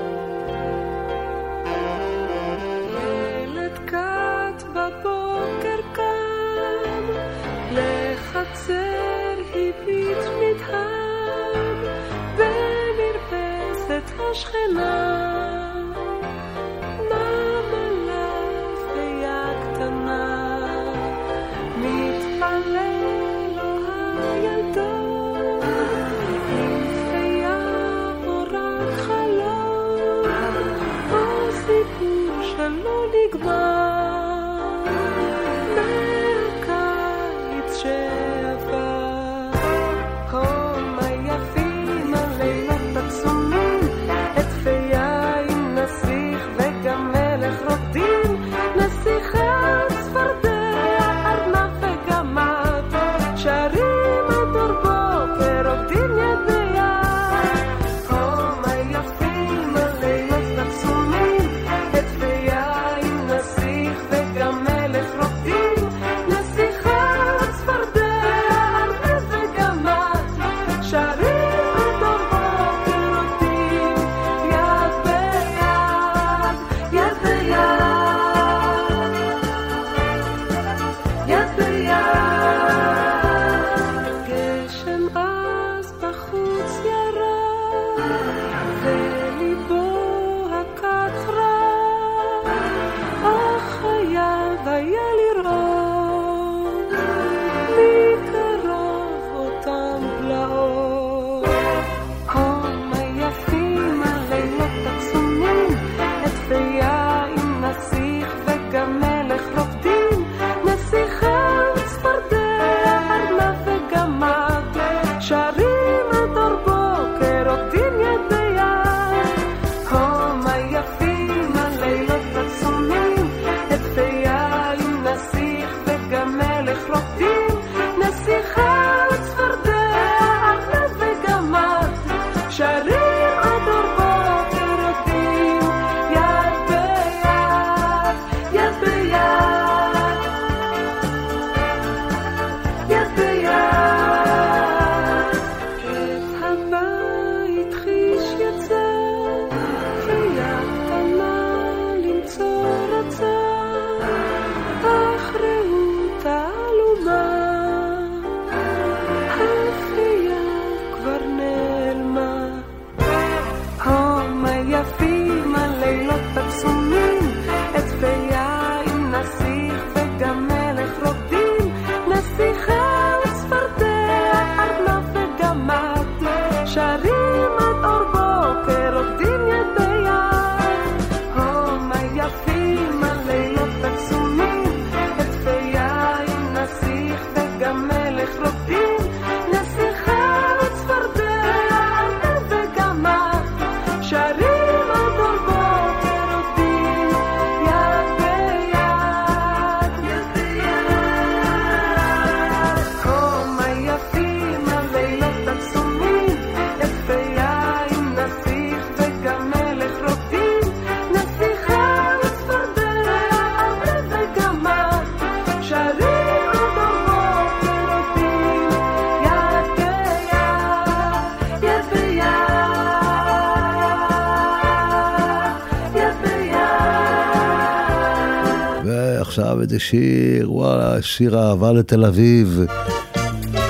שיר, 229.80 230.51
וואלה, 230.51 231.01
שיר 231.01 231.39
אהבה 231.39 231.71
לתל 231.71 232.05
אביב. 232.05 232.59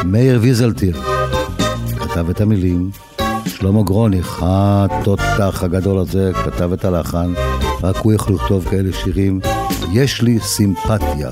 מאיר 0.05 0.39
ויזלטיר 0.41 0.97
כתב 1.99 2.29
את 2.29 2.41
המילים, 2.41 2.89
שלמה 3.45 3.83
גרוניך, 3.83 4.45
התותח 4.47 5.63
הגדול 5.63 5.99
הזה, 5.99 6.31
כתב 6.45 6.73
את 6.73 6.85
הלחן, 6.85 7.33
רק 7.83 7.95
הוא 7.97 8.13
יכול 8.13 8.35
לכתוב 8.35 8.65
כאלה 8.69 8.93
שירים. 8.93 9.39
יש 9.93 10.21
לי 10.21 10.39
סימפתיה. 10.39 11.29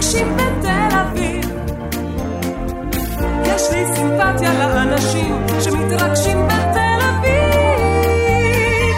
שמתרגשים 0.00 0.36
בתל 0.36 0.96
אביב. 1.00 1.44
יש 3.44 3.62
לי 3.72 3.84
סימפתיה 3.94 4.52
לאנשים 4.52 5.46
שמתרגשים 5.60 6.46
בתל 6.46 6.98
אביב. 7.10 7.78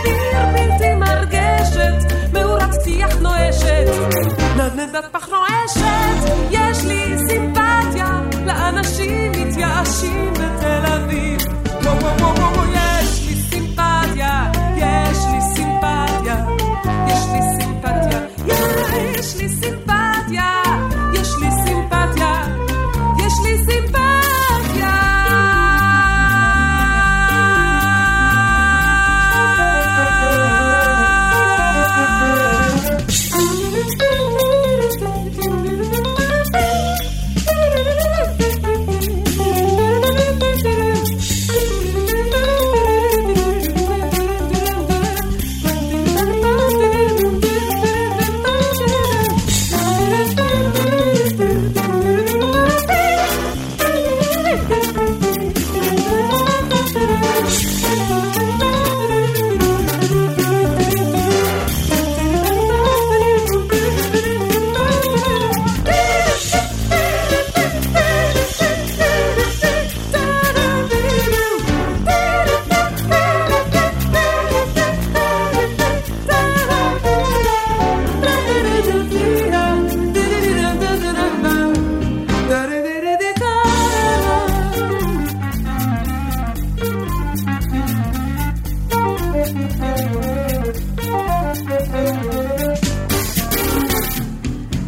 עיר 0.04 0.46
בלתי 0.52 0.94
מרגשת, 0.94 2.12
מאורת 2.32 2.74
טיח 2.84 3.16
נואשת, 3.20 3.86
נדנדת 4.56 5.04
פח 5.12 5.28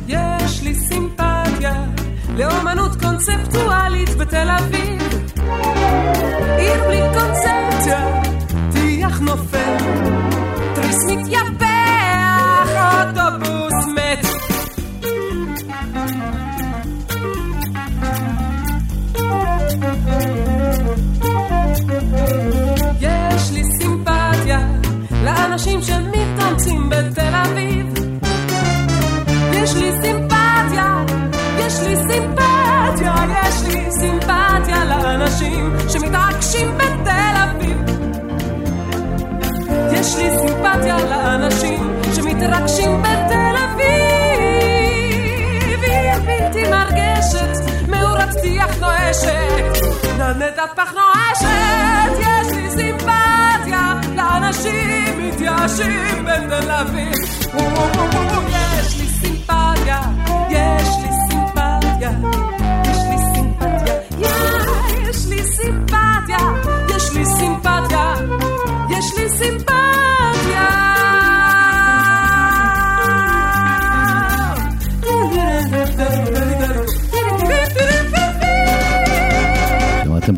יש 0.08 0.62
לי 0.62 0.74
סימפתיה 0.74 1.84
לאומנות 2.36 3.02
קונספטואלית 3.02 4.08
בתל 4.08 4.48
אביב. 4.58 5.02
עיר 6.58 6.84
בלי 6.86 7.00
קונספציה, 7.14 8.22
טיח 8.72 9.20
נופל, 9.20 9.76
תריס 10.74 11.04
מתייפח, 11.08 11.71
שמתעקשים 36.52 36.78
בתל 36.78 37.34
אביב. 37.44 37.78
יש 39.92 40.16
לי 40.16 40.30
סימפתיה 40.38 40.96
לאנשים 40.98 42.00
שמתרגשים 42.14 43.02
בתל 43.02 43.56
אביב. 43.64 43.92
עיר 45.82 46.20
בלתי 46.26 46.64
מרגשת, 46.70 47.88
מאורת 47.88 48.28
טיח 48.42 48.80
נואשת, 48.80 49.86
נדנדת 50.14 50.70
פח 50.76 50.92
נואשת. 50.92 52.12
יש 52.20 52.52
לי 52.54 52.70
סימפתיה 52.70 53.94
לאנשים 54.16 55.18
מתייאשים 55.18 56.24
בתל 56.24 56.70
אביב. 56.70 57.12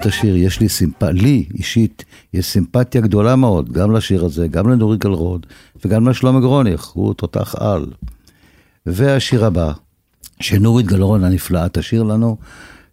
את 0.04 0.08
השיר, 0.08 0.36
יש 0.36 0.60
לי 0.60 0.68
סימפ... 0.68 1.02
לי 1.02 1.44
אישית, 1.54 2.04
יש 2.34 2.46
סימפתיה 2.46 3.00
גדולה 3.00 3.36
מאוד, 3.36 3.72
גם 3.72 3.92
לשיר 3.92 4.24
הזה, 4.24 4.48
גם 4.48 4.68
לנורית 4.68 5.00
גלרוד, 5.00 5.46
וגם 5.84 6.08
לשלמה 6.08 6.40
גרוניך, 6.40 6.84
הוא 6.84 7.14
תותח 7.14 7.54
על. 7.58 7.86
והשיר 8.86 9.44
הבא, 9.44 9.72
שנורית 10.40 10.86
גלרון 10.86 11.24
הנפלאה 11.24 11.68
תשאיר 11.68 12.02
לנו, 12.02 12.36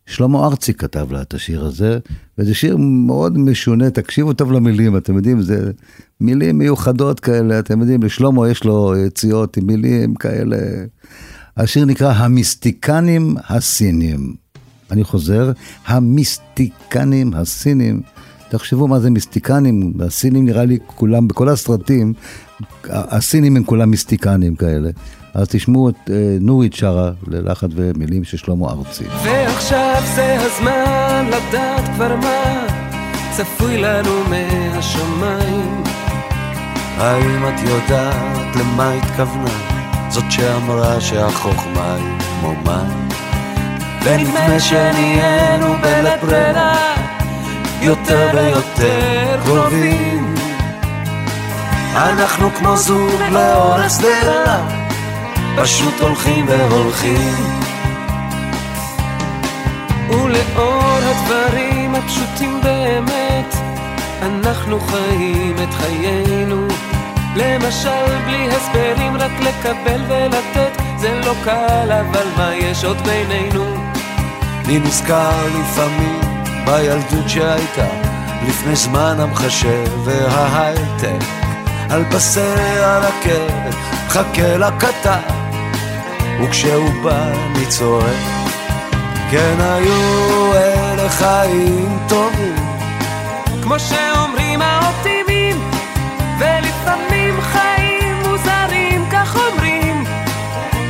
שלמה 0.06 0.46
ארצי 0.46 0.74
כתב 0.74 1.12
לה 1.12 1.22
את 1.22 1.34
השיר 1.34 1.66
הזה, 1.66 2.00
וזה 2.38 2.56
שיר 2.56 2.78
מאוד 2.78 3.38
משונה, 3.38 3.90
תקשיבו 3.90 4.34
טוב 4.34 4.52
למילים, 4.52 4.98
אתם 4.98 5.16
יודעים, 5.16 5.42
זה 5.42 5.72
מילים 6.20 6.58
מיוחדות 6.58 7.20
כאלה, 7.20 7.60
אתם 7.60 7.80
יודעים, 7.80 8.04
לשלמה 8.04 8.50
יש 8.50 8.64
לו 8.64 8.94
יציאות 8.98 9.58
עם 9.58 9.68
מילים 9.68 10.16
כאלה. 10.16 10.58
השיר 11.58 11.86
נקרא 11.86 12.14
המיסטיקנים 12.14 13.36
הסינים. 13.50 14.34
אני 14.92 15.04
חוזר, 15.04 15.52
המיסטיקנים 15.88 17.34
הסינים. 17.34 18.02
תחשבו 18.50 18.88
מה 18.88 19.00
זה 19.00 19.10
מיסטיקנים, 19.10 19.94
הסינים 20.00 20.46
נראה 20.46 20.66
לי 20.66 20.78
כולם, 20.86 21.28
בכל 21.28 21.50
הסרטים, 21.50 22.14
הסינים 22.84 23.58
הם 23.58 23.64
כולם 23.64 23.90
מיסטיקנים 23.90 24.56
כאלה. 24.56 24.90
אז 25.34 25.48
תשמעו 25.50 25.90
את 25.90 26.10
אה, 26.10 26.38
נורית 26.42 26.74
שרה 26.74 27.12
ללחץ 27.28 27.70
ומילים 27.76 28.24
של 28.24 28.38
שלמה 28.38 28.70
ארצי. 28.70 29.04
ועכשיו 29.24 30.02
זה 30.16 30.38
הזמן 30.40 31.26
לדעת 31.28 31.96
כבר 31.96 32.16
מה 32.16 32.68
צפוי 33.38 33.78
לנו 33.78 34.24
מהשמיים. 34.30 35.84
האם 36.98 37.48
את 37.48 37.60
יודעת 37.70 38.56
למה 38.56 38.94
התכוונה? 38.94 39.82
זאת 40.10 40.24
שאמרה 40.30 41.02
שהחוכמה 41.02 41.96
היא 41.96 42.20
כמו 42.20 42.54
מים. 42.66 43.31
ונדמה 44.04 44.60
שנהיינו 44.60 45.76
בלית 45.82 46.24
ברירה 46.24 46.96
יותר 47.82 48.30
ויותר 48.34 49.40
קרובים. 49.46 50.36
אנחנו 51.96 52.50
כמו 52.52 52.78
זוג 52.78 53.22
לאור 53.32 53.74
השדרה, 53.74 54.68
פשוט 55.58 56.00
הולכים 56.00 56.46
והולכים. 56.48 57.62
ולאור 60.10 61.00
הדברים 61.04 61.96
הפשוטים 61.96 62.62
באמת, 62.64 63.56
אנחנו 64.22 64.80
חיים 64.80 65.56
את 65.64 65.74
חיינו. 65.74 66.68
למשל, 67.36 68.20
בלי 68.26 68.48
הסברים, 68.48 69.18
רק 69.18 69.32
לקבל 69.40 70.02
ולתת, 70.08 70.82
זה 70.98 71.22
לא 71.26 71.34
קל, 71.44 71.92
אבל 71.92 72.28
מה 72.38 72.56
יש 72.56 72.86
עוד 72.86 72.98
בינינו? 73.02 73.81
אני 74.72 74.80
נזכר 74.80 75.48
לפעמים 75.60 76.22
בילדות 76.66 77.30
שהייתה 77.30 77.88
לפני 78.48 78.76
זמן 78.76 79.16
המחשב 79.20 79.88
וההייטק. 80.04 81.26
על 81.90 82.06
פסי 82.12 82.40
הרכבת 82.80 83.76
מחכה 84.08 84.58
לקטר 84.58 85.20
וכשהוא 86.44 87.04
בא 87.04 87.28
אני 87.32 87.66
צועק 87.66 88.16
כן 89.32 89.56
היו 89.60 90.54
אלה 90.54 91.10
חיים 91.10 92.00
טובים. 92.10 92.56
כמו 93.64 93.80
שאומרים 93.80 94.62
האופטימים, 94.62 95.62
ולפעמים 96.40 97.42
חיים 97.42 98.16
מוזרים, 98.16 99.06
כך 99.12 99.36
אומרים. 99.36 100.04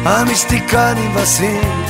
המיסטיקנים 0.06 1.14
בסין 1.16 1.81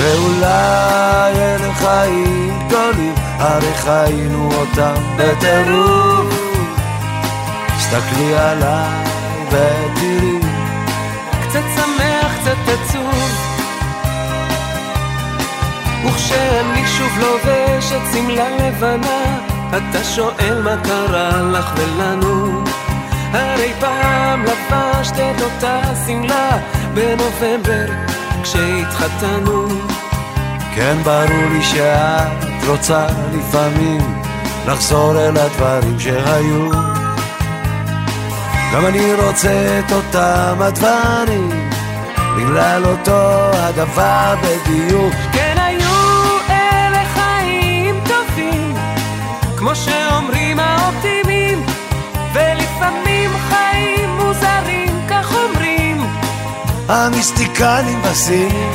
ואולי 0.00 1.32
אלה 1.34 1.74
חיים 1.74 2.58
גדולים, 2.66 3.14
הרי 3.16 3.74
חיינו 3.74 4.50
אותם 4.52 4.94
בטירוף. 5.16 6.34
תסתכלי 7.78 8.34
עליי 8.36 9.04
ותראי. 9.48 10.38
קצת 11.48 11.64
שמח, 11.74 12.32
קצת 12.40 12.56
עצוב. 12.66 13.50
וכשאני 16.04 16.86
שוב 16.86 17.18
לובש 17.18 17.92
את 17.92 18.12
שמלה 18.12 18.48
לבנה, 18.50 19.38
אתה 19.68 20.04
שואל 20.04 20.62
מה 20.62 20.76
קרה 20.84 21.42
לך 21.42 21.72
ולנו. 21.76 22.64
הרי 23.32 23.72
פעם 23.80 24.44
לבשת 24.44 25.14
את 25.14 25.42
אותה 25.42 25.80
שמלה 26.06 26.58
בנובמבר 26.94 28.09
כשהתחתנו. 28.42 29.68
כן, 30.74 30.96
ברור 31.04 31.48
לי 31.52 31.62
שאת 31.62 32.68
רוצה 32.68 33.06
לפעמים 33.32 34.22
לחזור 34.66 35.18
אל 35.18 35.36
הדברים 35.36 36.00
שהיו. 36.00 36.70
גם 38.74 38.86
אני 38.86 39.14
רוצה 39.14 39.80
את 39.86 39.92
אותם 39.92 40.56
הדברים, 40.60 41.70
בגלל 42.36 42.84
אותו 42.84 43.50
הדבר 43.52 44.34
בדיוק. 44.42 45.14
כן, 45.32 45.56
היו 45.58 45.90
אלה 46.50 47.04
חיים 47.14 48.00
טובים, 48.04 48.74
כמו 49.56 49.74
שאומרים 49.74 50.58
האופטימים, 50.60 51.62
ולפעמים 52.32 53.30
חיים 53.48 53.69
המיסטיקנים 56.90 58.02
בסין, 58.02 58.72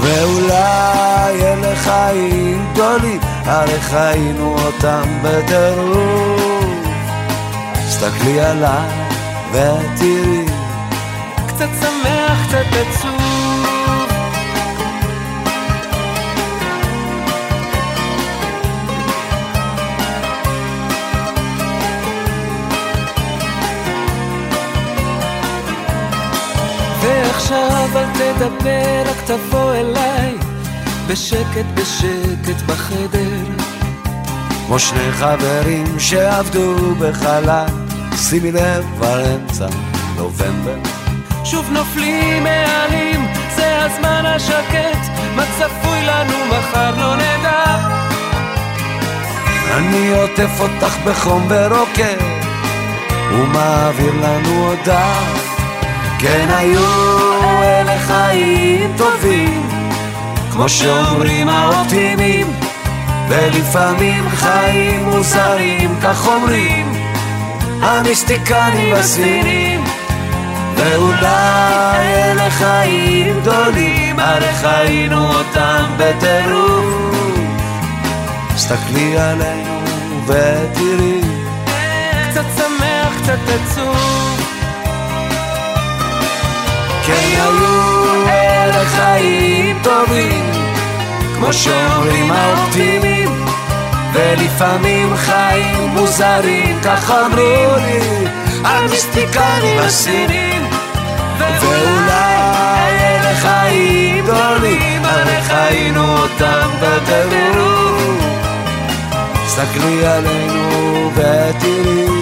ואולי 0.00 1.42
אלה 1.42 1.76
חיים 1.76 2.66
גדולים, 2.72 3.20
הרי 3.44 3.80
חיינו 3.80 4.56
אותם 4.58 5.02
בטירוף. 5.22 6.58
תסתכלי 7.74 8.40
עליי 8.40 8.90
ותראי. 9.52 10.44
קצת 11.46 11.68
שמח, 11.80 12.46
קצת 12.48 12.66
עצוב. 12.72 13.07
ועכשיו 27.50 27.88
אל 27.96 28.06
תדבר, 28.14 29.10
רק 29.10 29.16
תבוא 29.26 29.74
אליי, 29.74 30.34
בשקט 31.06 31.64
בשקט 31.74 32.62
בחדר. 32.66 33.64
כמו 34.66 34.78
שני 34.78 35.12
חברים 35.12 35.98
שעבדו 35.98 36.94
בחלל, 36.94 37.66
שימי 38.16 38.52
לב 38.52 38.86
כבר 38.96 39.20
אמצע 39.34 39.66
נובמבר. 40.16 40.76
שוב 41.44 41.70
נופלים 41.70 42.46
העלים, 42.46 43.26
זה 43.56 43.84
הזמן 43.84 44.26
השקט, 44.26 44.98
מה 45.36 45.44
צפוי 45.58 46.02
לנו 46.06 46.34
מחר 46.48 47.00
לא 47.00 47.16
נדע. 47.16 47.88
אני 49.76 50.12
עוטף 50.12 50.60
אותך 50.60 50.96
בחום 51.04 51.46
ורוקד, 51.48 52.16
ומעביר 53.32 54.12
לנו 54.22 54.68
הודעה. 54.68 55.47
כן 56.18 56.48
היו 56.50 56.80
אלה 57.62 57.98
חיים 57.98 58.92
טובים, 58.96 59.68
כמו 60.52 60.68
שאומרים 60.68 61.48
האופטימים. 61.48 62.58
ולפעמים 63.28 64.28
חיים 64.28 65.04
מוזרים, 65.04 65.94
כך 66.02 66.26
אומרים 66.26 66.92
המיסטיקנים 67.82 68.94
בספינים 68.94 69.84
ואולי 70.74 72.14
אלה 72.14 72.50
חיים 72.50 73.40
גדולים, 73.40 74.20
הרי 74.20 74.52
חיינו 74.54 75.34
אותם 75.34 75.84
בטירוף. 75.96 76.84
סתכלי 78.56 79.18
עלינו 79.18 79.80
ותראי. 80.26 81.20
קצת 82.30 82.44
שמח, 82.56 83.22
קצת 83.22 83.38
עצוב. 83.48 84.17
כן 87.08 87.14
היו 87.14 88.28
אלה 88.28 88.84
חיים 88.84 89.78
טובים 89.82 90.44
כמו 91.38 91.52
שאומרים 91.52 92.30
האופטימים, 92.30 93.44
ולפעמים 94.12 95.16
חיים 95.16 95.88
מוזרים, 95.88 96.78
כך 96.84 97.10
אמרו 97.10 97.76
לי 97.76 98.26
המיסטיקנים 98.64 99.78
הסינים, 99.78 100.70
ואולי 101.38 102.92
אלה 103.00 103.34
חיים 103.34 104.24
גדולים, 104.24 105.04
הרי 105.04 105.42
חיינו 105.42 106.18
אותם 106.18 106.68
בטירוף. 106.80 108.22
סתכלי 109.48 110.06
עלינו 110.06 111.10
ותראי. 111.14 112.17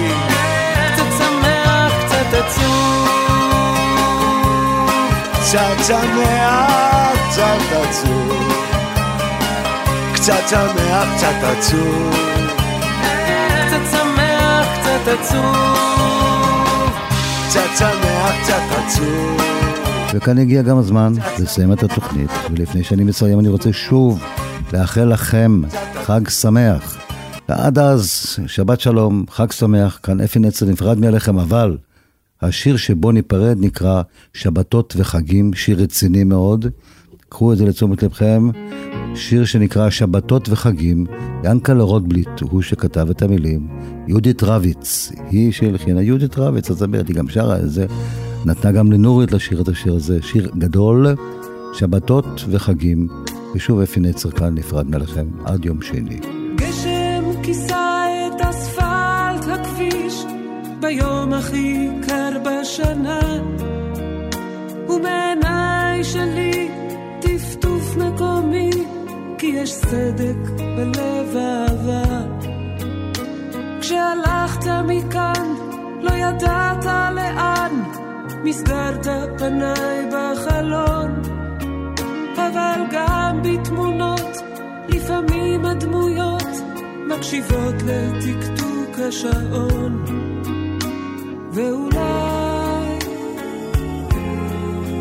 קצת 5.49 5.85
שמח, 5.87 7.31
קצת 7.31 7.73
עצוב. 7.73 8.53
קצת 10.15 10.43
שמח, 10.51 11.09
קצת 11.17 11.35
עצוב. 11.43 12.15
קצת 13.67 13.91
שמח, 13.91 14.67
קצת 14.81 15.09
עצוב. 15.09 15.57
קצת 17.49 17.69
שמח, 17.79 18.33
קצת 18.43 18.63
עצוב. 18.71 19.41
וכאן 20.15 20.39
הגיע 20.39 20.63
גם 20.63 20.79
הזמן 20.79 21.13
לסיים 21.39 21.73
את 21.73 21.83
התוכנית, 21.83 22.31
ולפני 22.51 22.85
שאני 22.85 23.05
מסיים 23.05 23.41
אני 23.41 23.49
רוצה 23.49 23.73
שוב 23.73 24.25
לאחל 24.73 25.05
לכם 25.05 25.63
חג 26.05 26.29
שמח. 26.29 26.97
ועד 27.49 27.79
אז, 27.79 28.37
שבת 28.47 28.81
שלום, 28.81 29.25
חג 29.31 29.53
שמח, 29.53 29.99
כאן 30.03 30.21
אפי 30.21 30.39
נצר 30.39 30.67
נפרד 30.67 30.99
מעליכם, 30.99 31.39
אבל 31.39 31.77
השיר 32.43 32.77
שבו 32.77 33.13
ניפרד 33.13 33.57
נקרא 33.61 34.03
שבתות 34.33 34.95
וחגים, 34.97 35.55
שיר 35.55 35.83
רציני 35.83 36.25
מאוד. 36.25 36.67
קחו 37.29 37.53
את 37.53 37.59
זה 37.59 37.65
לתשומת 37.65 38.03
לבכם. 38.03 38.51
שיר 39.17 39.45
שנקרא 39.45 39.91
שבתות 39.91 40.49
וחגים, 40.49 41.07
ינקלה 41.45 41.83
רוטבליט 41.83 42.41
הוא 42.41 42.63
שכתב 42.63 43.07
את 43.11 43.23
המילים, 43.23 43.69
יהודית 44.09 44.43
רביץ, 44.43 45.13
היא 45.31 45.53
שהלחינה, 45.53 46.03
יהודית 46.03 46.39
רביץ, 46.39 46.71
אז 46.71 46.83
היא 46.83 47.17
גם 47.17 47.29
שרה 47.29 47.59
את 47.59 47.71
זה, 47.71 47.87
נתנה 48.45 48.73
גם 48.73 48.93
לנורית 48.93 49.33
לשיר 49.33 49.63
את 49.63 49.69
השיר 49.69 49.95
הזה, 49.95 50.19
שיר 50.23 50.51
גדול, 50.59 51.07
שבתות 51.75 52.45
וחגים, 52.51 53.09
ושוב 53.55 53.81
אפי 53.81 54.01
נצר 54.01 54.31
כאן 54.31 54.55
נפרד 54.55 54.91
מלכם 54.91 55.27
עד 55.45 55.65
יום 55.65 55.83
שני. 55.83 56.36
ביום 60.87 61.33
הכי 61.33 61.89
קר 62.07 62.31
בשנה 62.45 63.21
ומעיניי 64.89 66.05
שלי 66.05 66.69
טפטוף 67.21 67.97
מקומי 67.97 68.71
כי 69.39 69.47
יש 69.47 69.81
צדק 69.81 70.51
בלב 70.59 71.37
אהבה. 71.37 72.23
כשהלכת 73.81 74.67
מכאן, 74.85 75.55
לא 76.01 76.13
ידעת 76.13 76.85
לאן, 77.15 77.83
מסגרת 78.45 79.07
פניי 79.39 80.09
בחלון. 80.13 81.23
אבל 82.37 82.81
גם 82.91 83.41
בתמונות, 83.43 84.37
לפעמים 84.89 85.65
הדמויות 85.65 86.49
מקשיבות 87.09 87.75
לטקטוק 87.87 88.99
השעון. 89.09 90.36
ואולי 91.57 92.99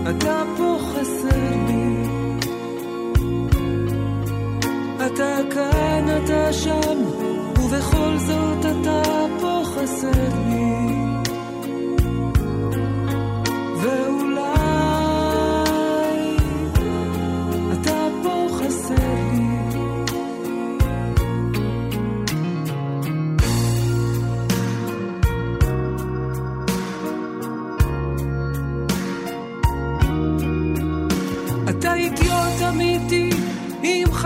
אתה 0.10 0.44
פה 0.58 0.78
חסר 0.80 1.56
לי 1.68 2.06
אתה 5.06 5.38
כאן, 5.54 6.06
אתה 6.24 6.54
שם, 6.54 6.98
ובכל 7.60 8.18
זאת 8.18 8.66
אתה 8.66 9.02
פה 9.42 9.62
חסר 9.66 10.30
לי. 10.48 10.76
ואולי 13.82 14.35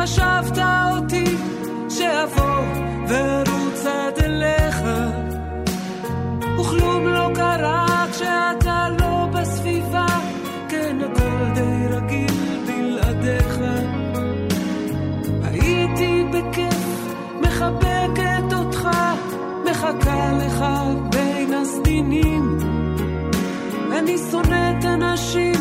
חשבת 0.03 0.57
אותי 0.91 1.35
שאבוא 1.89 2.63
וארוץ 3.07 3.85
עד 3.85 4.23
אליך. 4.23 4.83
וכלום 6.59 7.07
לא 7.07 7.29
קרה 7.35 8.05
כשאתה 8.11 8.87
לא 8.99 9.27
בסביבה 9.33 10.05
כן 10.69 10.97
הכל 11.01 11.53
די 11.53 11.87
רגיל 11.89 12.59
בלעדיך. 12.67 13.59
הייתי 15.43 16.25
בכיף 16.33 17.15
מחבקת 17.41 18.53
אותך 18.57 18.89
מחכה 19.71 20.31
לך 20.33 20.65
בין 21.11 21.53
הסדינים. 21.53 22.57
אני 23.99 24.17
שונאת 24.31 24.85
אנשים, 24.85 25.55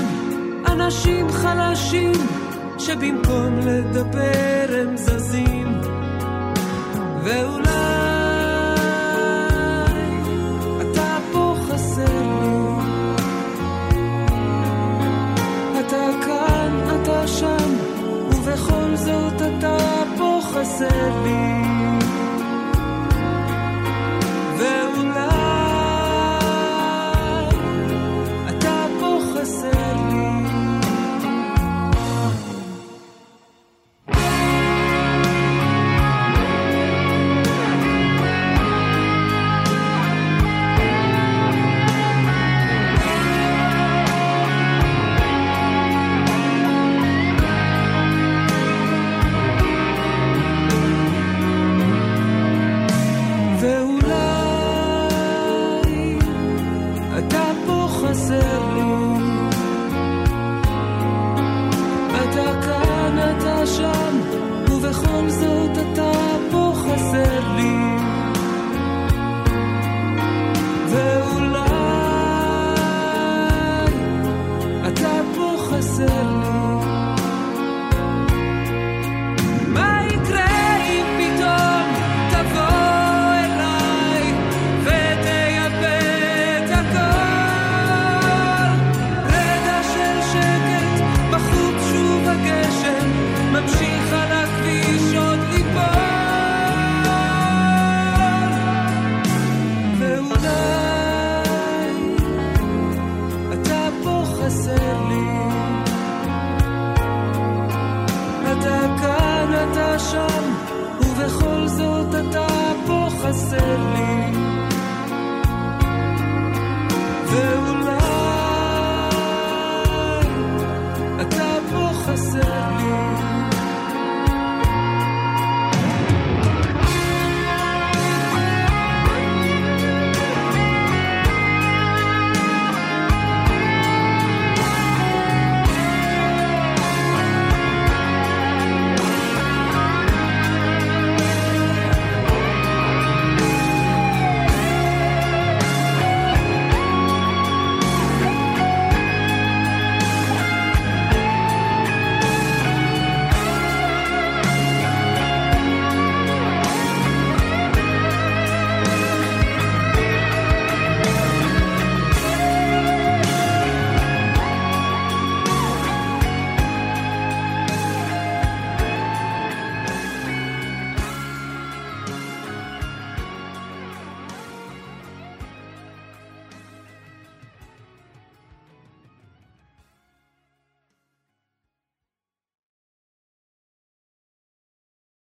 אנשים 0.67 1.29
חלשים 1.31 2.38
שבמקום 2.89 3.59
לדבר 3.59 4.65
הם 4.81 4.97
זזים 4.97 5.81
ואולי 7.25 7.69
אתה 10.81 11.19
פה 11.33 11.55
חסר 11.69 12.23
לי. 12.41 12.83
אתה 15.81 16.07
כאן, 16.27 17.01
אתה 17.03 17.27
שם 17.27 17.75
ובכל 18.29 18.97
זאת 18.97 19.43
אתה 19.43 20.03
פה 20.19 20.41
חסר 20.43 21.23
לי. 21.25 21.48